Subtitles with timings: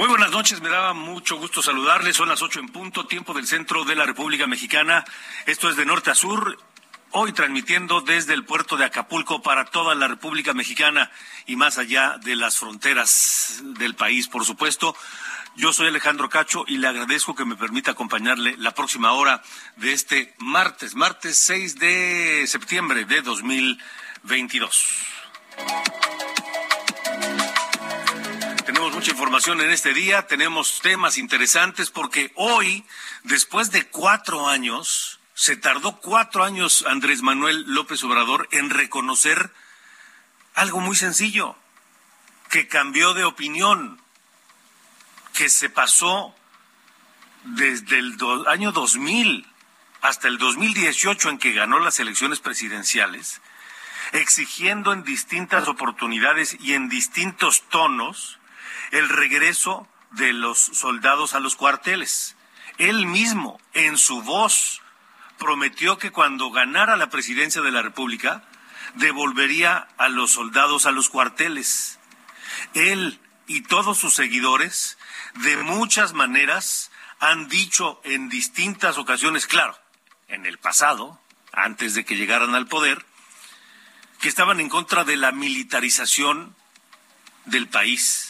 [0.00, 2.16] Muy buenas noches, me daba mucho gusto saludarles.
[2.16, 5.04] Son las ocho en punto, tiempo del centro de la República Mexicana.
[5.44, 6.58] Esto es de norte a sur,
[7.10, 11.10] hoy transmitiendo desde el puerto de Acapulco para toda la República Mexicana
[11.44, 14.96] y más allá de las fronteras del país, por supuesto.
[15.54, 19.42] Yo soy Alejandro Cacho y le agradezco que me permita acompañarle la próxima hora
[19.76, 24.86] de este martes, martes 6 de septiembre de 2022.
[29.00, 32.84] Mucha información en este día, tenemos temas interesantes porque hoy,
[33.22, 39.54] después de cuatro años, se tardó cuatro años Andrés Manuel López Obrador en reconocer
[40.54, 41.56] algo muy sencillo,
[42.50, 44.02] que cambió de opinión,
[45.32, 46.34] que se pasó
[47.44, 49.46] desde el do- año 2000
[50.02, 53.40] hasta el 2018 en que ganó las elecciones presidenciales,
[54.12, 58.36] exigiendo en distintas oportunidades y en distintos tonos
[58.90, 62.36] el regreso de los soldados a los cuarteles.
[62.78, 64.82] Él mismo, en su voz,
[65.38, 68.44] prometió que cuando ganara la presidencia de la República,
[68.94, 71.98] devolvería a los soldados a los cuarteles.
[72.74, 74.98] Él y todos sus seguidores,
[75.34, 79.76] de muchas maneras, han dicho en distintas ocasiones, claro,
[80.28, 81.20] en el pasado,
[81.52, 83.04] antes de que llegaran al poder,
[84.20, 86.54] que estaban en contra de la militarización
[87.46, 88.29] del país,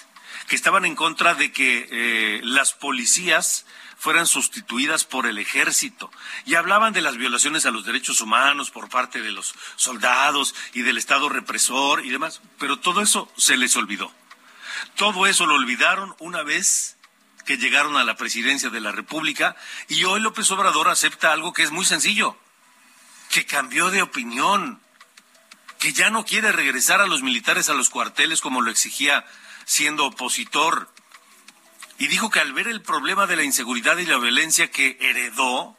[0.51, 3.67] que estaban en contra de que eh, las policías
[3.97, 6.11] fueran sustituidas por el ejército
[6.45, 10.83] y hablaban de las violaciones a los derechos humanos por parte de los soldados y
[10.83, 14.13] del Estado represor y demás, pero todo eso se les olvidó.
[14.97, 16.97] Todo eso lo olvidaron una vez
[17.47, 19.55] que llegaron a la presidencia de la República
[19.87, 22.37] y hoy López Obrador acepta algo que es muy sencillo,
[23.31, 24.81] que cambió de opinión,
[25.79, 29.25] que ya no quiere regresar a los militares a los cuarteles como lo exigía
[29.65, 30.89] siendo opositor.
[31.99, 35.77] Y dijo que al ver el problema de la inseguridad y la violencia que heredó,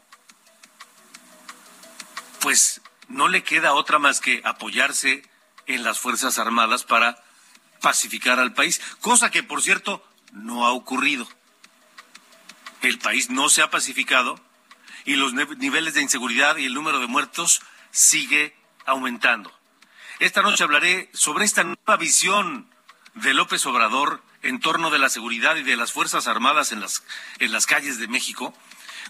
[2.40, 5.24] pues no le queda otra más que apoyarse
[5.68, 7.24] en las Fuerzas Armadas para
[7.82, 11.28] pacificar al país, cosa que por cierto no ha ocurrido.
[12.82, 14.40] El país no se ha pacificado
[15.06, 17.62] y los niveles de inseguridad y el número de muertos
[17.92, 18.56] sigue
[18.86, 19.52] aumentando.
[20.20, 22.71] Esta noche hablaré sobre esta nueva visión
[23.16, 27.04] de López Obrador en torno de la seguridad y de las Fuerzas Armadas en las,
[27.40, 28.54] en las calles de México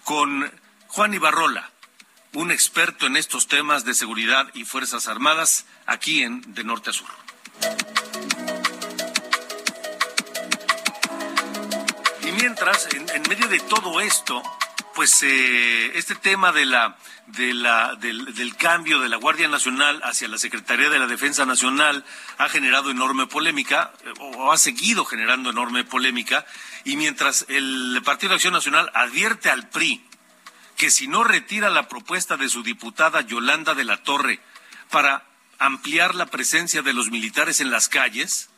[0.04, 0.52] con
[0.88, 1.72] Juan Ibarrola,
[2.34, 6.94] un experto en estos temas de seguridad y Fuerzas Armadas aquí en De Norte a
[6.94, 7.10] Sur.
[12.24, 14.42] Y mientras, en, en medio de todo esto,
[14.96, 16.98] pues eh, este tema de la,
[17.28, 21.46] de la, del, del cambio de la Guardia Nacional hacia la Secretaría de la Defensa
[21.46, 22.04] Nacional
[22.38, 26.46] ha generado enorme polémica, eh, o ha seguido generando enorme polémica,
[26.84, 30.04] y mientras el Partido de Acción Nacional advierte al PRI
[30.78, 34.40] que si no retira la propuesta de su diputada Yolanda de la Torre
[34.90, 35.26] para
[35.60, 38.50] ampliar la presencia de los militares en las calles,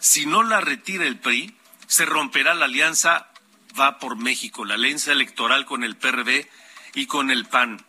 [0.00, 1.54] si no la retira el PRI,
[1.86, 3.28] se romperá la alianza
[3.78, 6.48] Va por México, la alianza electoral con el PRD
[6.94, 7.84] y con el PAN.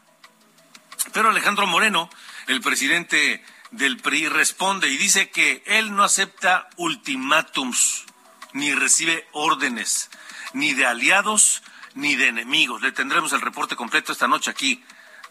[1.14, 2.10] Pero Alejandro Moreno,
[2.48, 8.06] el presidente del PRI, responde y dice que él no acepta ultimátums,
[8.54, 10.10] ni recibe órdenes,
[10.54, 11.64] ni de aliados,
[11.94, 12.82] ni de enemigos.
[12.82, 14.84] Le tendremos el reporte completo esta noche aquí,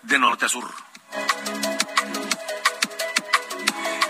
[0.02, 0.72] de norte a sur.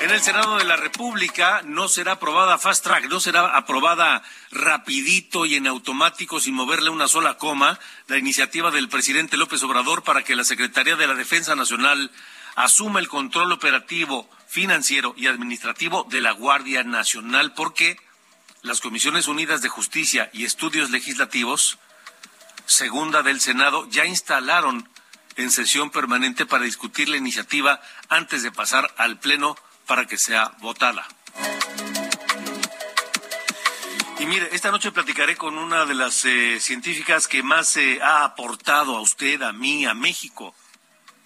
[0.06, 4.22] En el Senado de la República no será aprobada fast track, no será aprobada
[4.52, 10.04] rapidito y en automático sin moverle una sola coma la iniciativa del presidente López Obrador
[10.04, 12.12] para que la Secretaría de la Defensa Nacional
[12.54, 17.96] asuma el control operativo, financiero y administrativo de la Guardia Nacional, porque
[18.62, 21.78] las Comisiones Unidas de Justicia y Estudios Legislativos,
[22.66, 24.88] segunda del Senado, ya instalaron
[25.34, 29.56] en sesión permanente para discutir la iniciativa antes de pasar al Pleno
[29.86, 31.06] para que sea votada.
[34.18, 38.24] Y mire, esta noche platicaré con una de las eh, científicas que más eh, ha
[38.24, 40.54] aportado a usted, a mí, a México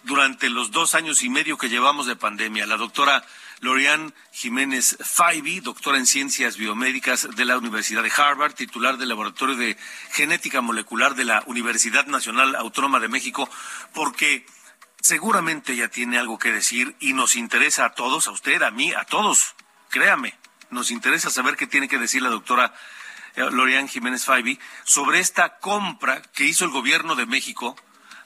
[0.02, 3.24] durante los dos años y medio que llevamos de pandemia, la doctora
[3.60, 9.56] Lorian Jiménez Faibi, doctora en ciencias biomédicas de la Universidad de Harvard, titular del Laboratorio
[9.56, 9.76] de
[10.12, 13.48] Genética Molecular de la Universidad Nacional Autónoma de México,
[13.92, 14.46] porque
[15.00, 18.92] seguramente ella tiene algo que decir y nos interesa a todos, a usted, a mí,
[18.92, 19.54] a todos,
[19.88, 20.38] créame
[20.70, 22.72] nos interesa saber qué tiene que decir la doctora
[23.34, 27.76] eh, Lorian Jiménez Faibi sobre esta compra que hizo el gobierno de México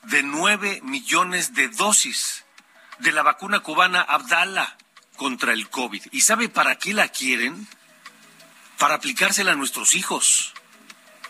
[0.04, 2.44] de nueve millones de dosis
[2.98, 4.76] de la vacuna cubana Abdala
[5.16, 6.02] contra el COVID.
[6.12, 7.66] ¿Y sabe para qué la quieren?
[8.78, 10.53] Para aplicársela a nuestros hijos,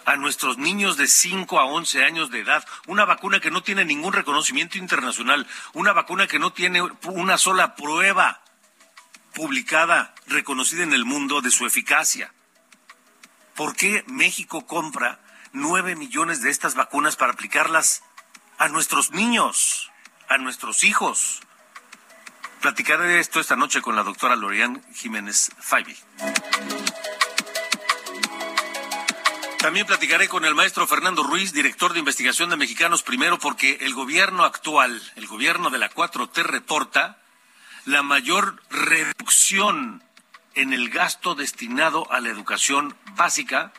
[0.05, 2.67] a nuestros niños de 5 a 11 años de edad.
[2.87, 7.75] Una vacuna que no tiene ningún reconocimiento internacional, una vacuna que no tiene una sola
[7.75, 8.43] prueba
[9.35, 12.33] publicada, reconocida en el mundo de su eficacia.
[13.55, 15.21] ¿Por qué México compra
[15.53, 18.03] nueve millones de estas vacunas para aplicarlas
[18.59, 19.91] a nuestros niños,
[20.29, 21.41] a nuestros hijos?
[22.61, 25.97] Platicaré de esto esta noche con la doctora Lorian Jiménez Faibi.
[29.65, 33.95] También platicaré con el maestro Fernando Ruiz, director de investigación de Mexicanos Primero, porque el
[33.95, 37.17] gobierno actual, el gobierno de la 4T, reporta
[37.87, 40.05] la mayor reducción
[40.55, 43.73] en el gasto destinado a la educación básica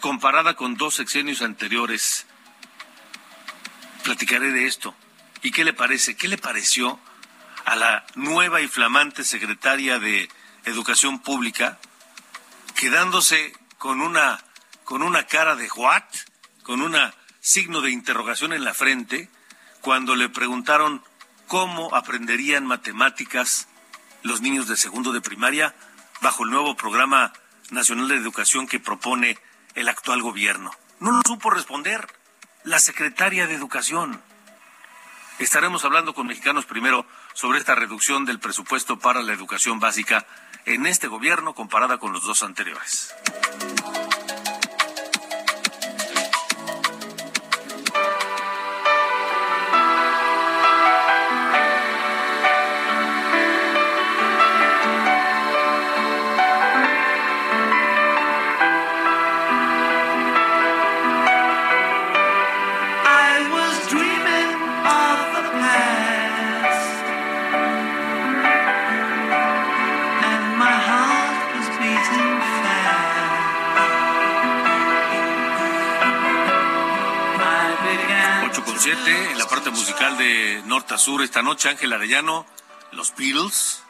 [0.00, 2.26] comparada con dos sexenios anteriores.
[4.04, 4.94] Platicaré de esto.
[5.42, 6.16] ¿Y qué le parece?
[6.16, 6.98] ¿Qué le pareció
[7.66, 10.30] a la nueva y flamante secretaria de
[10.64, 11.78] Educación Pública
[12.74, 14.42] quedándose con una
[14.88, 16.02] con una cara de what,
[16.62, 16.96] con un
[17.40, 19.28] signo de interrogación en la frente
[19.82, 21.04] cuando le preguntaron
[21.46, 23.68] cómo aprenderían matemáticas
[24.22, 25.74] los niños de segundo de primaria
[26.22, 27.34] bajo el nuevo programa
[27.68, 29.36] nacional de educación que propone
[29.74, 30.70] el actual gobierno.
[31.00, 32.06] No lo supo responder
[32.64, 34.22] la secretaria de Educación.
[35.38, 37.04] Estaremos hablando con mexicanos primero
[37.34, 40.26] sobre esta reducción del presupuesto para la educación básica
[40.64, 43.14] en este gobierno comparada con los dos anteriores.
[79.08, 82.46] En la parte musical de Norte a Sur esta noche, Ángel Arellano,
[82.92, 83.82] los Beatles.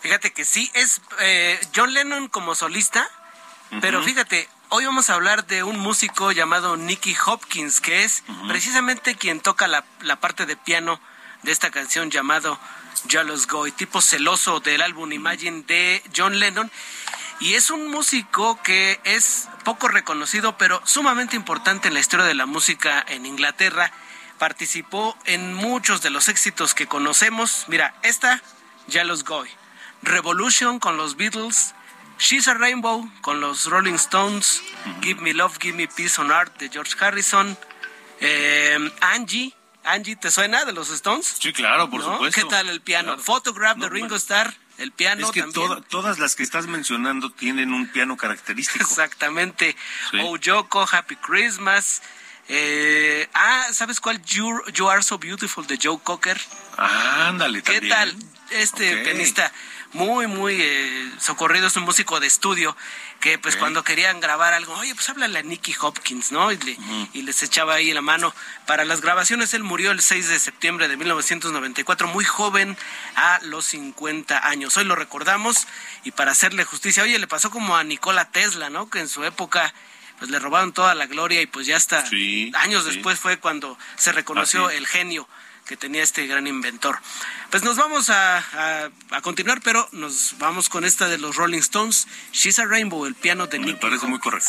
[0.00, 3.08] Fíjate que sí, es eh, John Lennon como solista,
[3.80, 9.16] pero fíjate, hoy vamos a hablar de un músico llamado Nicky Hopkins, que es precisamente
[9.16, 11.00] quien toca la, la, parte de piano
[11.42, 12.60] de esta canción llamado
[13.08, 16.70] Jealous Guy, tipo celoso del álbum Imagine de John Lennon.
[17.40, 22.34] Y es un músico que es poco reconocido, pero sumamente importante en la historia de
[22.34, 23.92] la música en Inglaterra
[24.38, 27.64] participó en muchos de los éxitos que conocemos.
[27.68, 28.42] Mira, esta
[28.86, 29.48] ya los Goy.
[30.02, 31.74] Revolution con los Beatles.
[32.18, 34.62] She's a Rainbow con los Rolling Stones.
[35.02, 37.56] Give Me Love, Give Me Peace on Art de George Harrison.
[38.20, 39.54] Eh, Angie.
[39.84, 41.36] Angie, ¿te suena de los Stones?
[41.40, 42.40] Sí, claro, por supuesto.
[42.40, 43.16] ¿Qué tal el piano?
[43.18, 44.54] Photograph de Ringo Starr.
[44.78, 45.42] El piano es que
[45.88, 48.84] todas las que estás mencionando tienen un piano característico.
[48.84, 49.76] Exactamente.
[50.22, 52.00] Oh Yoko, Happy Christmas,
[52.48, 54.22] eh, ah, ¿sabes cuál?
[54.24, 56.40] You, Are So Beautiful de Joe Cocker.
[56.76, 58.14] ándale, ¿Qué tal?
[58.50, 59.52] Este pianista
[59.92, 62.76] muy, muy eh, socorrido, es un músico de estudio
[63.20, 66.52] que pues cuando querían grabar algo, oye, pues háblale a Nicky Hopkins, ¿no?
[66.52, 66.58] Y,
[67.14, 68.32] y, les echaba ahí la mano.
[68.66, 72.76] Para las grabaciones él murió el 6 de septiembre de 1994, muy joven,
[73.16, 74.76] a los 50 años.
[74.76, 75.66] Hoy lo recordamos
[76.04, 78.88] y para hacerle justicia, oye, le pasó como a Nikola Tesla, ¿no?
[78.88, 79.74] Que en su época
[80.18, 82.04] pues le robaron toda la gloria y pues ya hasta
[82.54, 85.28] años después fue cuando se reconoció el genio
[85.66, 86.98] que tenía este gran inventor.
[87.50, 88.90] Pues nos vamos a,
[89.22, 93.46] continuar, pero nos vamos con esta de los Rolling Stones, She's a Rainbow, el piano
[93.46, 94.48] de Me parece muy correcto.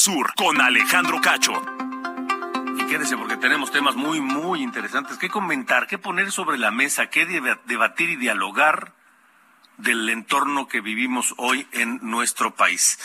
[0.00, 1.52] Sur, con Alejandro Cacho.
[2.78, 7.10] Y quédese porque tenemos temas muy, muy interesantes que comentar, que poner sobre la mesa,
[7.10, 8.94] que debatir y dialogar
[9.76, 12.98] del entorno que vivimos hoy en nuestro país.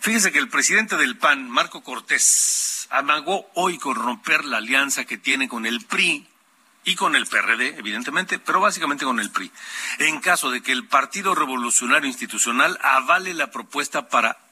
[0.00, 5.18] Fíjese que el presidente del PAN, Marco Cortés, amagó hoy con romper la alianza que
[5.18, 6.26] tiene con el PRI
[6.82, 9.52] y con el PRD, evidentemente, pero básicamente con el PRI,
[10.00, 14.45] en caso de que el Partido Revolucionario Institucional avale la propuesta para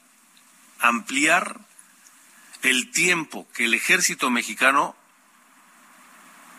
[0.79, 1.59] ampliar
[2.63, 4.95] el tiempo que el ejército mexicano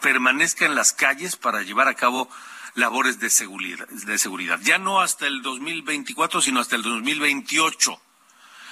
[0.03, 2.31] permanezca en las calles para llevar a cabo
[2.75, 4.61] labores de seguridad, de seguridad.
[4.63, 8.01] Ya no hasta el 2024, sino hasta el 2028.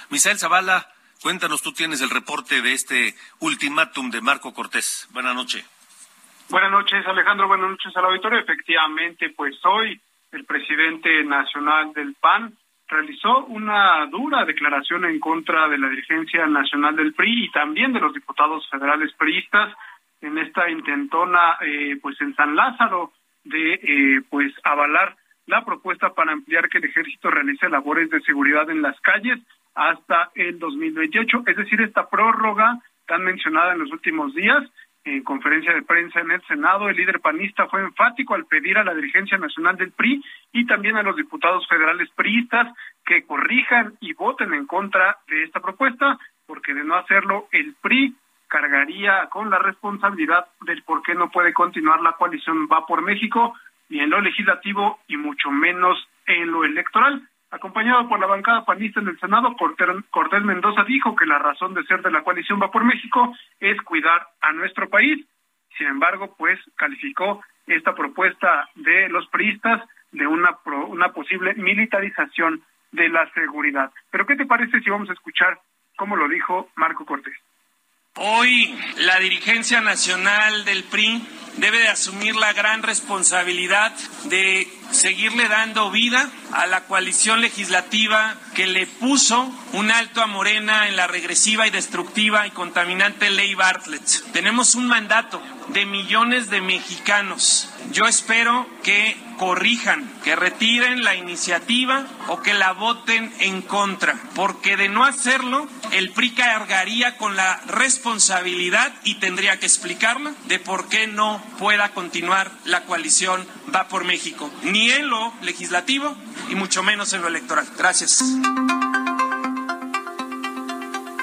[0.09, 0.87] Misael Zavala,
[1.21, 5.07] cuéntanos, tú tienes el reporte de este ultimátum de Marco Cortés.
[5.11, 5.65] Buenas noches.
[6.49, 7.47] Buenas noches, Alejandro.
[7.47, 8.39] Buenas noches al auditorio.
[8.39, 9.99] Efectivamente, pues hoy
[10.31, 12.55] el presidente nacional del PAN
[12.87, 17.99] realizó una dura declaración en contra de la dirigencia nacional del PRI y también de
[17.99, 19.73] los diputados federales priistas
[20.21, 23.11] en esta intentona, eh, pues en San Lázaro,
[23.43, 25.15] de eh, pues avalar
[25.45, 29.39] la propuesta para ampliar que el ejército realice labores de seguridad en las calles
[29.75, 34.63] hasta el 2028, es decir, esta prórroga tan mencionada en los últimos días
[35.05, 38.83] en conferencia de prensa en el Senado, el líder panista fue enfático al pedir a
[38.83, 42.73] la dirigencia nacional del PRI y también a los diputados federales priistas
[43.05, 48.15] que corrijan y voten en contra de esta propuesta, porque de no hacerlo, el PRI
[48.47, 53.53] cargaría con la responsabilidad del por qué no puede continuar la coalición Va por México,
[53.89, 57.21] ni en lo legislativo y mucho menos en lo electoral.
[57.55, 61.85] Acompañado por la bancada panista en el Senado, Cortés Mendoza dijo que la razón de
[61.85, 65.25] ser de la coalición Va por México es cuidar a nuestro país.
[65.77, 69.81] Sin embargo, pues calificó esta propuesta de los priistas
[70.11, 70.57] de una,
[70.89, 73.89] una posible militarización de la seguridad.
[74.11, 75.57] Pero ¿qué te parece si vamos a escuchar
[75.95, 77.37] cómo lo dijo Marco Cortés?
[78.17, 81.21] Hoy la dirigencia nacional del PRI
[81.57, 83.93] debe de asumir la gran responsabilidad
[84.25, 90.87] de seguirle dando vida a la coalición legislativa que le puso un alto a Morena
[90.87, 94.31] en la regresiva y destructiva y contaminante ley Bartlett.
[94.31, 97.69] Tenemos un mandato de millones de mexicanos.
[97.91, 104.77] Yo espero que corrijan, que retiren la iniciativa o que la voten en contra, porque
[104.77, 110.87] de no hacerlo, el PRI cargaría con la responsabilidad y tendría que explicarla de por
[110.87, 116.15] qué no pueda continuar la coalición Va por México, ni en lo legislativo
[116.49, 117.65] y mucho menos en lo electoral.
[117.77, 118.21] Gracias.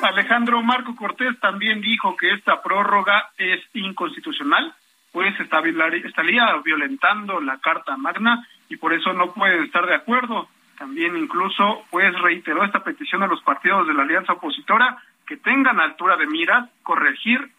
[0.02, 4.74] Alejandro Marco Cortés también dijo que esta prórroga es inconstitucional,
[5.12, 10.48] pues estaría violentando la Carta Magna y por eso no pueden estar de acuerdo.
[10.78, 15.80] También incluso pues reiteró esta petición a los partidos de la alianza opositora que tengan
[15.80, 17.52] altura de miras, corregir,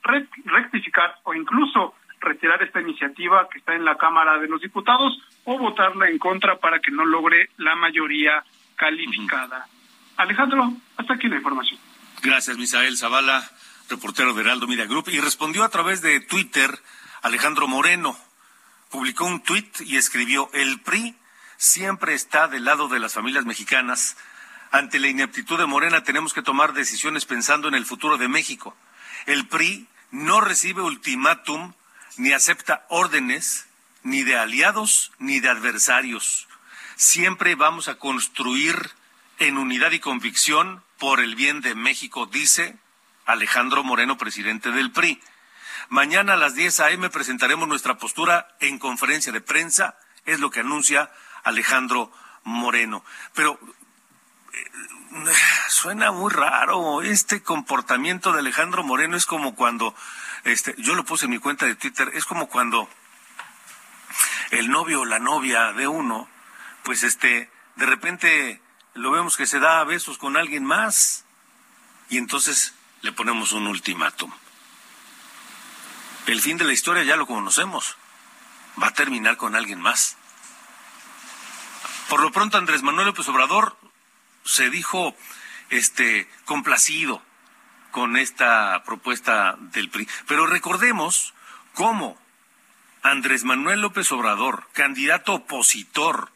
[0.46, 5.58] rectificar o incluso retirar esta iniciativa que está en la Cámara de los Diputados o
[5.58, 8.44] votarla en contra para que no logre la mayoría
[8.76, 9.68] calificada.
[10.18, 11.80] Alejandro, hasta aquí la información.
[12.22, 13.44] Gracias, Misael Zavala,
[13.90, 16.80] reportero de Heraldo Media Group, y respondió a través de Twitter
[17.22, 18.18] Alejandro Moreno.
[18.90, 21.16] Publicó un tuit y escribió, el PRI
[21.58, 24.18] siempre está del lado de las familias mexicanas.
[24.72, 28.76] Ante la ineptitud de Morena tenemos que tomar decisiones pensando en el futuro de México.
[29.26, 31.74] El PRI no recibe ultimátum
[32.18, 33.68] ni acepta órdenes
[34.04, 36.48] ni de aliados ni de adversarios.
[36.96, 38.92] Siempre vamos a construir
[39.40, 42.78] en unidad y convicción por el bien de México, dice
[43.26, 45.22] Alejandro Moreno, presidente del PRI.
[45.90, 47.10] Mañana a las 10 a.m.
[47.10, 51.12] presentaremos nuestra postura en conferencia de prensa, es lo que anuncia
[51.44, 52.12] Alejandro
[52.44, 53.04] Moreno.
[53.34, 53.60] Pero
[54.54, 55.34] eh,
[55.70, 57.02] suena muy raro.
[57.02, 59.96] Este comportamiento de Alejandro Moreno es como cuando,
[60.44, 62.90] este, yo lo puse en mi cuenta de Twitter, es como cuando
[64.52, 66.28] el novio o la novia de uno,
[66.84, 68.62] pues este, de repente
[68.94, 71.26] lo vemos que se da a besos con alguien más
[72.10, 74.32] y entonces le ponemos un ultimátum.
[76.28, 77.98] El fin de la historia ya lo conocemos.
[78.82, 80.16] Va a terminar con alguien más.
[82.10, 83.78] Por lo pronto Andrés Manuel López Obrador
[84.46, 85.16] se dijo
[85.70, 87.22] este complacido
[87.94, 91.36] con esta propuesta del PRI, pero recordemos
[91.76, 92.18] cómo
[93.04, 96.32] Andrés Manuel López Obrador, candidato opositor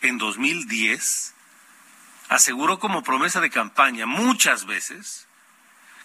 [0.00, 1.34] en 2010,
[2.30, 5.26] aseguró como promesa de campaña muchas veces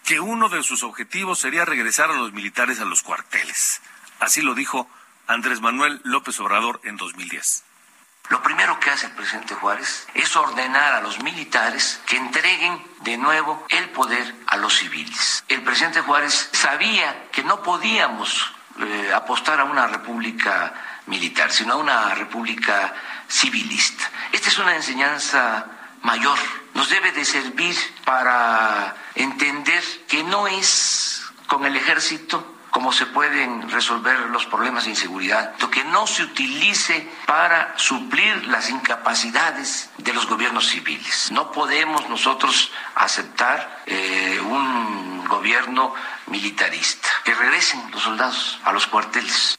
[0.03, 3.82] que uno de sus objetivos sería regresar a los militares a los cuarteles.
[4.20, 4.89] Así lo dijo
[5.27, 7.63] Andrés Manuel López Obrador en 2010.
[8.29, 13.17] Lo primero que hace el presidente Juárez es ordenar a los militares que entreguen de
[13.17, 15.43] nuevo el poder a los civiles.
[15.48, 20.74] El presidente Juárez sabía que no podíamos eh, apostar a una república
[21.07, 22.93] militar, sino a una república
[23.27, 24.09] civilista.
[24.31, 25.65] Esta es una enseñanza
[26.03, 26.38] mayor.
[26.75, 33.69] Nos debe de servir para entender que no es con el ejército cómo se pueden
[33.69, 40.13] resolver los problemas de inseguridad, lo que no se utilice para suplir las incapacidades de
[40.13, 41.31] los gobiernos civiles.
[41.31, 45.93] No podemos nosotros aceptar eh, un gobierno
[46.27, 47.07] militarista.
[47.23, 49.57] Que regresen los soldados a los cuarteles.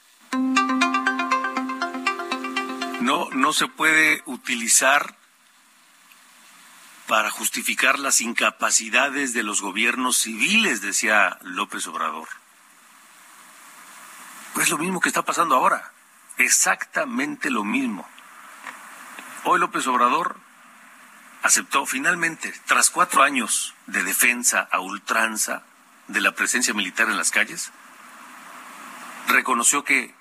[3.00, 5.16] No, no se puede utilizar
[7.06, 12.28] para justificar las incapacidades de los gobiernos civiles, decía López Obrador.
[14.54, 15.92] Pues lo mismo que está pasando ahora.
[16.38, 18.08] Exactamente lo mismo.
[19.44, 20.36] Hoy López Obrador
[21.42, 25.62] aceptó finalmente, tras cuatro años de defensa a ultranza
[26.08, 27.70] de la presencia militar en las calles,
[29.28, 30.14] reconoció que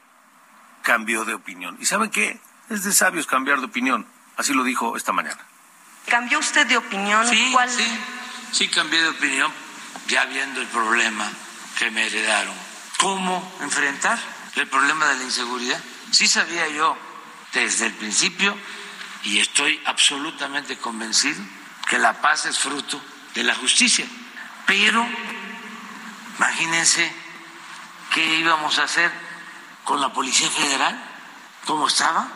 [0.83, 1.77] cambió de opinión.
[1.79, 2.39] ¿Y saben qué?
[2.69, 4.05] Es de sabios cambiar de opinión.
[4.37, 5.39] Así lo dijo esta mañana.
[6.07, 7.27] ¿Cambió usted de opinión?
[7.27, 7.99] Sí, sí,
[8.51, 9.51] sí cambié de opinión,
[10.07, 11.29] ya viendo el problema
[11.77, 12.68] que me heredaron
[12.99, 14.19] cómo enfrentar
[14.55, 15.81] el problema de la inseguridad.
[16.11, 16.97] Sí sabía yo
[17.53, 18.55] desde el principio
[19.23, 21.41] y estoy absolutamente convencido
[21.87, 23.01] que la paz es fruto
[23.33, 24.05] de la justicia.
[24.67, 25.07] Pero
[26.37, 27.11] imagínense
[28.13, 29.11] qué íbamos a hacer
[29.85, 31.01] con la Policía Federal,
[31.65, 32.27] cómo estaba.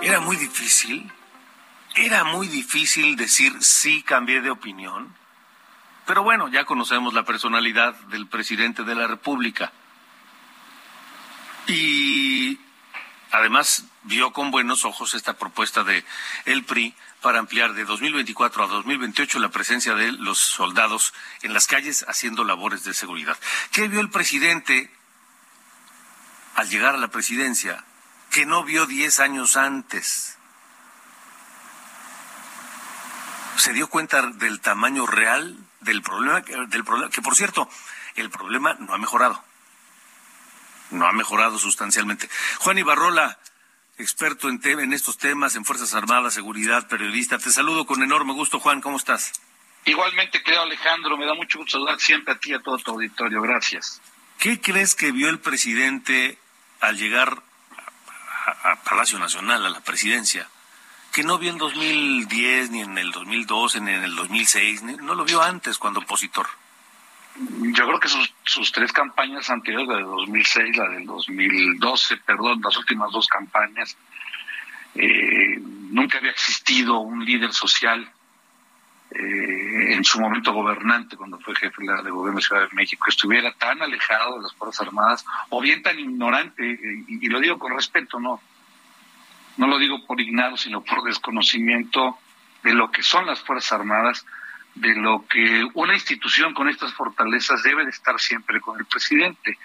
[0.00, 1.12] Era muy difícil,
[1.96, 5.12] era muy difícil decir sí cambié de opinión
[6.08, 9.70] pero bueno, ya conocemos la personalidad del presidente de la República.
[11.66, 12.58] Y
[13.30, 16.02] además vio con buenos ojos esta propuesta de
[16.46, 21.66] el PRI para ampliar de 2024 a 2028 la presencia de los soldados en las
[21.66, 23.36] calles haciendo labores de seguridad.
[23.70, 24.90] ¿Qué vio el presidente
[26.54, 27.84] al llegar a la presidencia
[28.30, 30.38] que no vio 10 años antes?
[33.56, 37.68] ¿Se dio cuenta del tamaño real del problema, del problema, que por cierto,
[38.16, 39.42] el problema no ha mejorado.
[40.90, 42.28] No ha mejorado sustancialmente.
[42.58, 43.38] Juan Ibarrola,
[43.98, 47.38] experto en, en estos temas, en Fuerzas Armadas, seguridad, periodista.
[47.38, 49.32] Te saludo con enorme gusto, Juan, ¿cómo estás?
[49.84, 52.90] Igualmente, creo, Alejandro, me da mucho gusto saludar siempre a ti y a todo tu
[52.92, 53.40] auditorio.
[53.42, 54.00] Gracias.
[54.38, 56.38] ¿Qué crees que vio el presidente
[56.80, 57.42] al llegar
[58.62, 60.48] a Palacio Nacional, a la presidencia?
[61.12, 65.24] Que no vio en 2010, ni en el 2012, ni en el 2006, no lo
[65.24, 66.46] vio antes cuando opositor.
[67.36, 72.60] Yo creo que sus, sus tres campañas anteriores, la de 2006, la del 2012, perdón,
[72.62, 73.96] las últimas dos campañas,
[74.94, 75.58] eh,
[75.90, 78.10] nunca había existido un líder social
[79.10, 83.10] eh, en su momento gobernante, cuando fue jefe de gobierno de Ciudad de México, que
[83.10, 87.58] estuviera tan alejado de las Fuerzas Armadas o bien tan ignorante, eh, y, lo digo
[87.58, 88.40] con respeto, no,
[89.58, 92.18] no lo digo por ignaro, sino por desconocimiento
[92.62, 94.24] de lo que son las Fuerzas Armadas,
[94.74, 99.58] de lo que una institución con estas fortalezas debe de estar siempre con el presidente.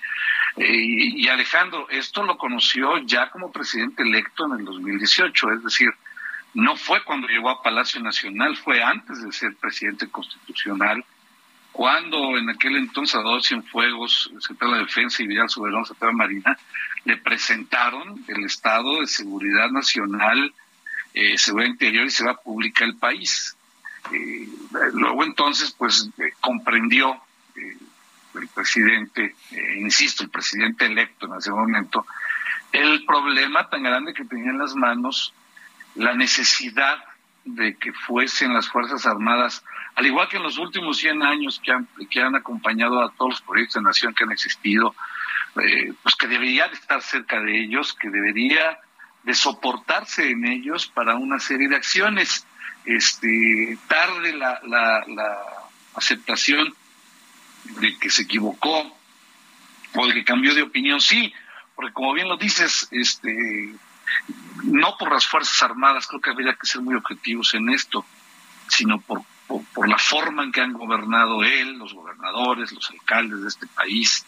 [0.57, 5.89] Eh, y, Alejandro, esto lo conoció ya como presidente electo en el 2018, es decir,
[6.55, 11.03] no fue cuando llegó a Palacio Nacional, fue antes de ser presidente constitucional,
[11.73, 16.57] cuando en aquel entonces Adolfo Cienfuegos, secretario de Defensa y Vidal Soberón, secretario de Marina,
[17.03, 20.53] le presentaron el estado de seguridad nacional,
[21.15, 23.57] eh, seguridad interior y seguridad pública del país.
[24.11, 24.47] Eh,
[24.93, 27.19] luego entonces, pues eh, comprendió
[27.55, 29.35] el presidente,
[29.77, 32.05] insisto, el presidente electo en ese momento,
[32.71, 35.33] el problema tan grande que tenía en las manos,
[35.95, 37.03] la necesidad
[37.45, 39.63] de que fuesen las Fuerzas Armadas,
[39.95, 43.31] al igual que en los últimos 100 años que han, que han acompañado a todos
[43.31, 44.95] los proyectos de nación que han existido,
[45.61, 48.79] eh, pues que debería de estar cerca de ellos, que debería
[49.23, 52.45] de soportarse en ellos para una serie de acciones.
[52.85, 55.37] Este, tarde la, la, la
[55.95, 56.73] aceptación
[57.79, 58.97] de que se equivocó
[59.95, 61.33] o de que cambió de opinión, sí,
[61.75, 63.73] porque como bien lo dices, este,
[64.63, 68.05] no por las Fuerzas Armadas, creo que habría que ser muy objetivos en esto,
[68.67, 73.41] sino por, por, por la forma en que han gobernado él, los gobernadores, los alcaldes
[73.41, 74.25] de este país,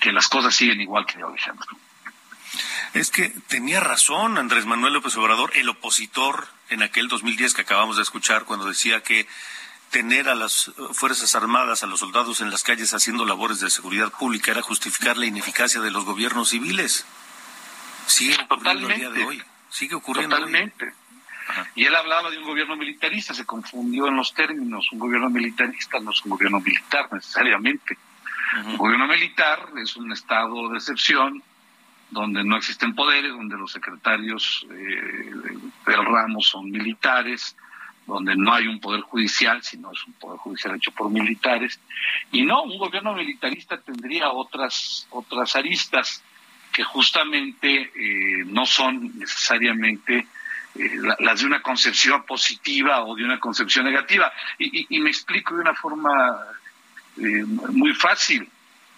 [0.00, 1.68] que las cosas siguen igual que Alejandro.
[2.92, 7.96] Es que tenía razón Andrés Manuel López Obrador, el opositor en aquel 2010 que acabamos
[7.96, 9.26] de escuchar, cuando decía que
[9.90, 14.10] tener a las Fuerzas Armadas, a los soldados en las calles haciendo labores de seguridad
[14.10, 17.04] pública era justificar la ineficacia de los gobiernos civiles.
[18.06, 19.42] Sigue ocurriendo el día de hoy.
[19.70, 20.36] Sigue ocurriendo.
[20.36, 20.94] Totalmente.
[21.74, 24.90] Y él hablaba de un gobierno militarista, se confundió en los términos.
[24.92, 27.96] Un gobierno militarista no es un gobierno militar necesariamente.
[28.66, 31.42] Un gobierno militar es un estado de excepción
[32.10, 35.30] donde no existen poderes, donde los secretarios eh,
[35.86, 37.56] del ramo son militares,
[38.06, 41.80] donde no hay un poder judicial, sino es un poder judicial hecho por militares.
[42.30, 46.22] Y no, un gobierno militarista tendría otras, otras aristas
[46.72, 50.26] que justamente eh, no son necesariamente
[50.74, 54.32] eh, las de una concepción positiva o de una concepción negativa.
[54.58, 56.10] Y, me explico de una forma
[57.18, 58.48] eh, muy fácil.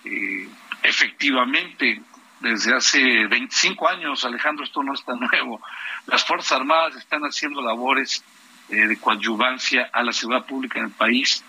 [0.05, 0.49] Eh,
[0.83, 2.01] efectivamente,
[2.41, 5.61] desde hace 25 años, Alejandro, esto no está nuevo,
[6.07, 8.23] las Fuerzas Armadas están haciendo labores
[8.69, 11.45] de coadyuvancia a la seguridad pública en el país.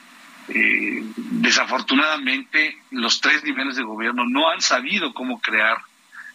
[0.47, 5.77] desafortunadamente, los tres niveles de gobierno no han sabido cómo crear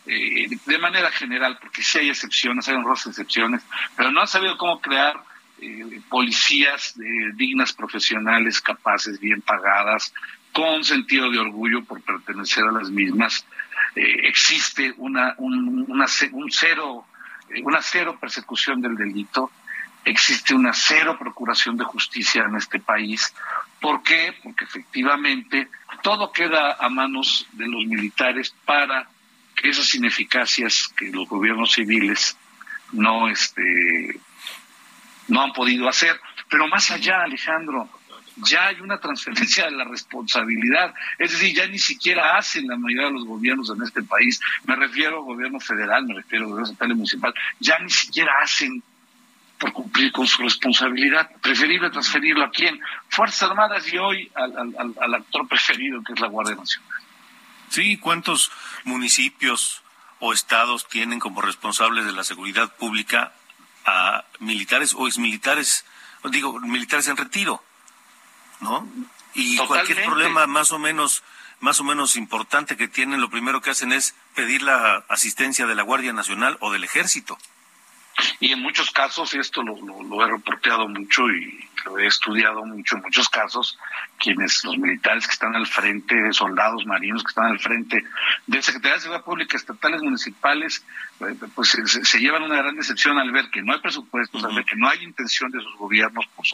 [0.07, 3.63] eh, de manera general, porque sí hay excepciones, hay honrosas excepciones,
[3.97, 5.15] pero no han sabido cómo crear
[5.61, 6.95] eh, policías
[7.35, 10.13] dignas, profesionales, capaces, bien pagadas,
[10.53, 13.45] con sentido de orgullo por pertenecer a las mismas.
[13.95, 17.05] Eh, existe una, un, una, un cero,
[17.63, 19.51] una cero persecución del delito,
[20.05, 23.35] existe una cero procuración de justicia en este país.
[23.81, 24.35] ¿Por qué?
[24.43, 25.69] Porque efectivamente
[26.03, 29.09] todo queda a manos de los militares para
[29.63, 32.37] esas ineficacias que los gobiernos civiles
[32.93, 34.21] no este
[35.29, 37.89] no han podido hacer pero más allá Alejandro
[38.37, 43.07] ya hay una transferencia de la responsabilidad es decir ya ni siquiera hacen la mayoría
[43.07, 46.71] de los gobiernos en este país me refiero al gobierno federal me refiero al gobierno
[46.71, 48.83] estatal y municipal ya ni siquiera hacen
[49.61, 51.31] por cumplir con su responsabilidad.
[51.43, 52.81] Preferible transferirlo a quién?
[53.11, 56.91] Fuerzas Armadas y hoy al, actor preferido que es la Guardia Nacional.
[57.71, 58.51] Sí, ¿cuántos
[58.85, 59.83] municipios
[60.19, 63.33] o estados tienen como responsables de la seguridad pública
[63.87, 65.87] a militares o exmilitares,
[66.25, 67.65] digo, militares en retiro?
[68.61, 68.87] ¿No?
[69.33, 71.23] Y cualquier problema más o menos
[71.61, 75.75] más o menos importante que tienen, lo primero que hacen es pedir la asistencia de
[75.75, 77.39] la Guardia Nacional o del Ejército.
[78.41, 79.77] Y en muchos casos, y esto lo,
[80.25, 83.79] he reporteado mucho y lo he estudiado mucho, en muchos casos,
[84.19, 88.05] quienes, los militares que están al frente, soldados marinos que están al frente
[88.47, 90.85] de Secretaría de Seguridad Pública, estatales, municipales,
[91.21, 94.65] eh, pues se, llevan una gran decepción al ver que no hay presupuestos, al ver
[94.65, 96.45] que no hay intención de sus gobiernos por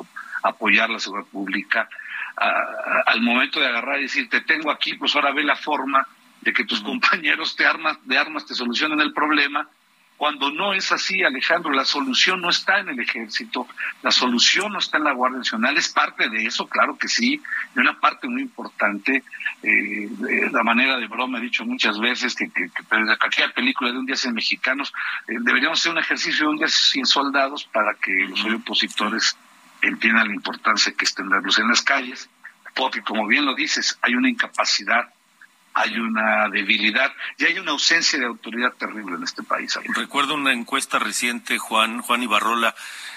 [0.42, 1.88] apoyar la seguridad pública,
[2.36, 6.06] al momento de agarrar y decir, te tengo aquí, pues ahora ve la forma
[6.42, 9.68] de que tus compañeros te armas, de armas te solucionen el problema
[10.16, 13.68] cuando no es así, Alejandro, la solución no está en el ejército,
[14.02, 17.40] la solución no está en la Guardia Nacional, es parte de eso, claro que sí,
[17.74, 19.22] de una parte muy importante.
[19.62, 20.08] Eh,
[20.52, 22.70] la manera de broma he dicho muchas veces que, que,
[23.20, 24.92] aquella película de un día sin mexicanos,
[25.28, 29.36] eh, deberíamos hacer un ejercicio de un día sin soldados para que los opositores
[29.82, 32.30] entiendan la importancia que estén darlos en las calles,
[32.74, 35.10] porque como bien lo dices, hay una incapacidad
[35.76, 39.78] hay una debilidad y hay una ausencia de autoridad terrible en este país.
[39.94, 42.74] Recuerdo una encuesta reciente, Juan, Juan Ibarrola,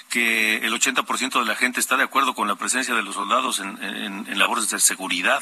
[0.09, 3.61] que el 80% de la gente está de acuerdo con la presencia de los soldados
[3.61, 5.41] en, labores de seguridad.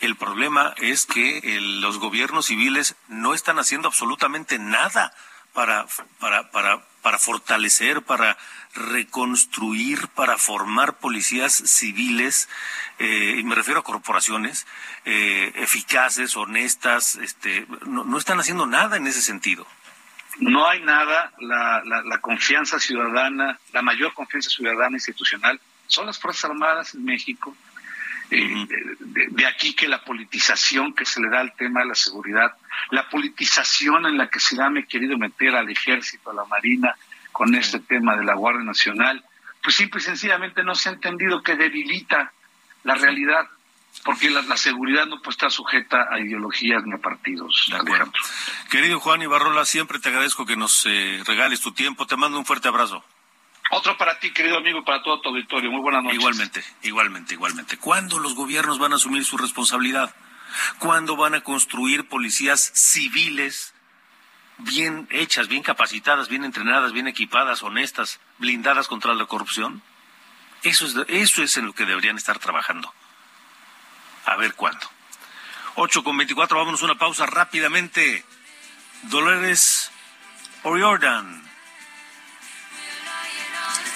[0.00, 5.12] El problema es que los gobiernos civiles no están haciendo absolutamente nada
[5.56, 5.86] para,
[6.20, 8.36] para, para, para fortalecer, para
[8.74, 12.50] reconstruir, para formar policías civiles,
[12.98, 14.66] eh, y me refiero a corporaciones,
[15.06, 19.66] eh, eficaces, honestas, este, no, están haciendo nada en ese sentido.
[20.40, 26.50] No hay nada, la, la, confianza ciudadana, la mayor confianza ciudadana institucional son las Fuerzas
[26.50, 27.56] Armadas en México.
[28.30, 28.66] Eh,
[28.98, 32.56] de, aquí que la politización que se le da al tema de la seguridad,
[32.90, 36.96] la politización en la que se ha querido meter al ejército, a la marina,
[37.32, 39.24] con este tema de la Guardia Nacional,
[39.62, 42.32] pues simple y sencillamente no se ha entendido que debilita
[42.84, 43.46] la realidad,
[44.04, 47.68] porque la, seguridad no puede estar sujeta a ideologías ni a partidos.
[48.70, 52.06] Querido Juan Ibarrola, siempre te agradezco que nos eh, regales tu tiempo.
[52.06, 53.04] Te mando un fuerte abrazo.
[53.70, 55.70] Otro para ti, querido amigo, y para todo tu auditorio.
[55.70, 56.18] Muy buenas noches.
[56.18, 57.76] Igualmente, igualmente, igualmente.
[57.78, 60.14] ¿Cuándo los gobiernos van a asumir su responsabilidad?
[60.78, 63.74] ¿Cuándo van a construir policías civiles
[64.58, 69.82] bien hechas, bien capacitadas, bien entrenadas, bien equipadas, honestas, blindadas contra la corrupción?
[70.62, 72.92] Eso es, eso es en lo que deberían estar trabajando.
[74.24, 74.86] A ver cuándo.
[75.74, 78.24] 8 con 24, vámonos una pausa rápidamente.
[79.02, 79.90] Dolores
[80.62, 81.45] O'Riordan.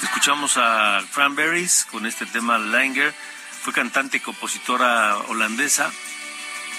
[0.02, 3.14] Escuchamos a Cranberries con este tema Langer.
[3.62, 5.90] Fue cantante y compositora holandesa.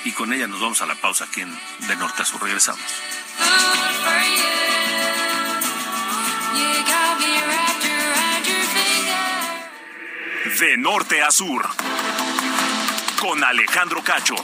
[0.04, 2.42] Y con ella nos vamos a la pausa aquí en De Norte a Sur.
[2.42, 2.82] Regresamos.
[10.60, 11.70] De Norte a Sur.
[13.20, 14.36] Con Alejandro Cacho.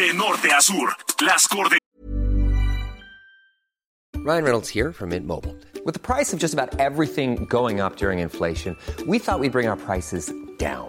[0.00, 1.46] De norte a sur, las.
[4.24, 5.54] Ryan Reynolds here from Mint Mobile.
[5.84, 9.68] With the price of just about everything going up during inflation, we thought we'd bring
[9.68, 10.88] our prices down.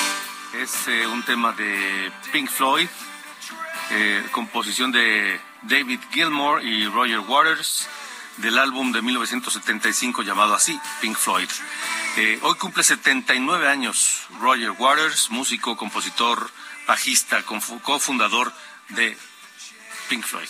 [0.61, 2.87] es eh, un tema de Pink Floyd,
[3.89, 7.87] eh, composición de David Gilmour y Roger Waters
[8.37, 11.49] del álbum de 1975 llamado así, Pink Floyd.
[12.17, 16.51] Eh, hoy cumple 79 años Roger Waters, músico, compositor,
[16.87, 18.53] bajista, cofundador
[18.89, 19.17] de
[20.09, 20.47] Pink Floyd.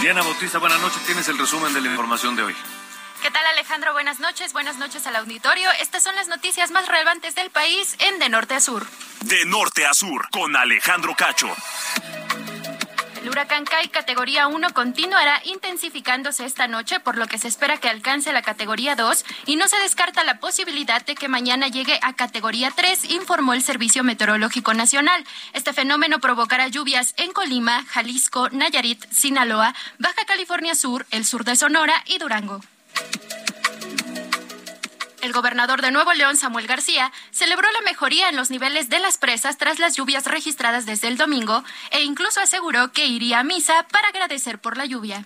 [0.00, 1.02] Diana Bautista, buenas noches.
[1.06, 2.56] Tienes el resumen de la información de hoy.
[3.22, 3.92] ¿Qué tal Alejandro?
[3.92, 5.68] Buenas noches, buenas noches al auditorio.
[5.80, 8.86] Estas son las noticias más relevantes del país en De Norte a Sur.
[9.22, 10.28] De norte a sur.
[10.30, 11.48] Con Alejandro Cacho.
[13.38, 18.32] Huracán Kai categoría 1 continuará intensificándose esta noche, por lo que se espera que alcance
[18.32, 22.72] la categoría 2 y no se descarta la posibilidad de que mañana llegue a categoría
[22.74, 25.24] 3, informó el Servicio Meteorológico Nacional.
[25.52, 31.54] Este fenómeno provocará lluvias en Colima, Jalisco, Nayarit, Sinaloa, Baja California Sur, el sur de
[31.54, 32.60] Sonora y Durango.
[35.20, 39.18] El gobernador de Nuevo León, Samuel García, celebró la mejoría en los niveles de las
[39.18, 43.86] presas tras las lluvias registradas desde el domingo e incluso aseguró que iría a misa
[43.90, 45.24] para agradecer por la lluvia.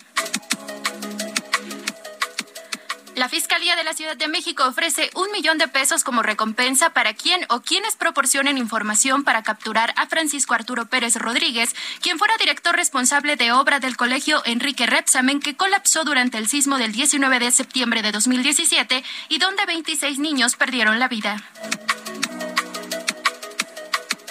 [3.15, 7.13] La Fiscalía de la Ciudad de México ofrece un millón de pesos como recompensa para
[7.13, 12.75] quien o quienes proporcionen información para capturar a Francisco Arturo Pérez Rodríguez, quien fuera director
[12.75, 17.51] responsable de obra del colegio Enrique Repsamen que colapsó durante el sismo del 19 de
[17.51, 21.37] septiembre de 2017 y donde 26 niños perdieron la vida.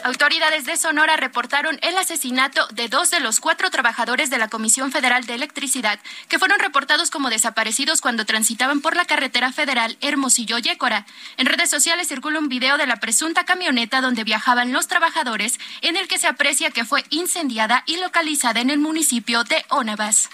[0.04, 4.92] Autoridades de Sonora reportaron el asesinato de dos de los cuatro trabajadores de la Comisión
[4.92, 11.06] Federal de Electricidad que fueron reportados como desaparecidos cuando transitaban por la carretera federal Hermosillo-Yécora.
[11.38, 15.96] En redes sociales circula un video de la presunta camioneta donde viajaban los trabajadores en
[15.98, 20.30] el que se aprecia que fue incendiada y localizada en el municipio de Onabas.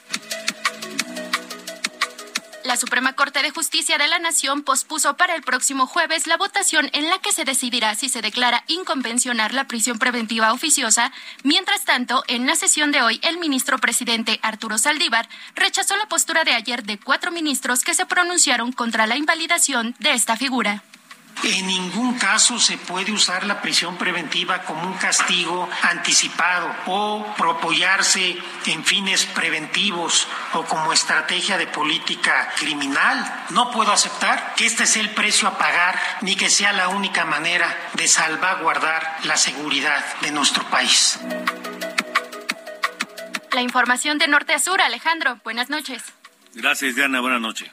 [2.68, 6.90] La Suprema Corte de Justicia de la Nación pospuso para el próximo jueves la votación
[6.92, 11.14] en la que se decidirá si se declara inconvencional la prisión preventiva oficiosa.
[11.44, 16.44] Mientras tanto, en la sesión de hoy, el ministro presidente Arturo Saldívar rechazó la postura
[16.44, 20.84] de ayer de cuatro ministros que se pronunciaron contra la invalidación de esta figura.
[21.44, 28.38] En ningún caso se puede usar la prisión preventiva como un castigo anticipado o apoyarse
[28.66, 33.46] en fines preventivos o como estrategia de política criminal.
[33.50, 37.26] No puedo aceptar que este sea el precio a pagar ni que sea la única
[37.26, 41.20] manera de salvaguardar la seguridad de nuestro país.
[43.52, 45.40] La información de norte a sur, Alejandro.
[45.44, 46.04] Buenas noches.
[46.54, 47.22] Gracias, Diana.
[47.22, 47.72] Buenas noches.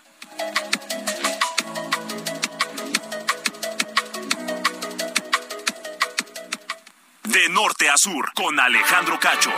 [7.35, 8.33] De norte a sur.
[8.35, 9.51] Con Alejandro Cacho.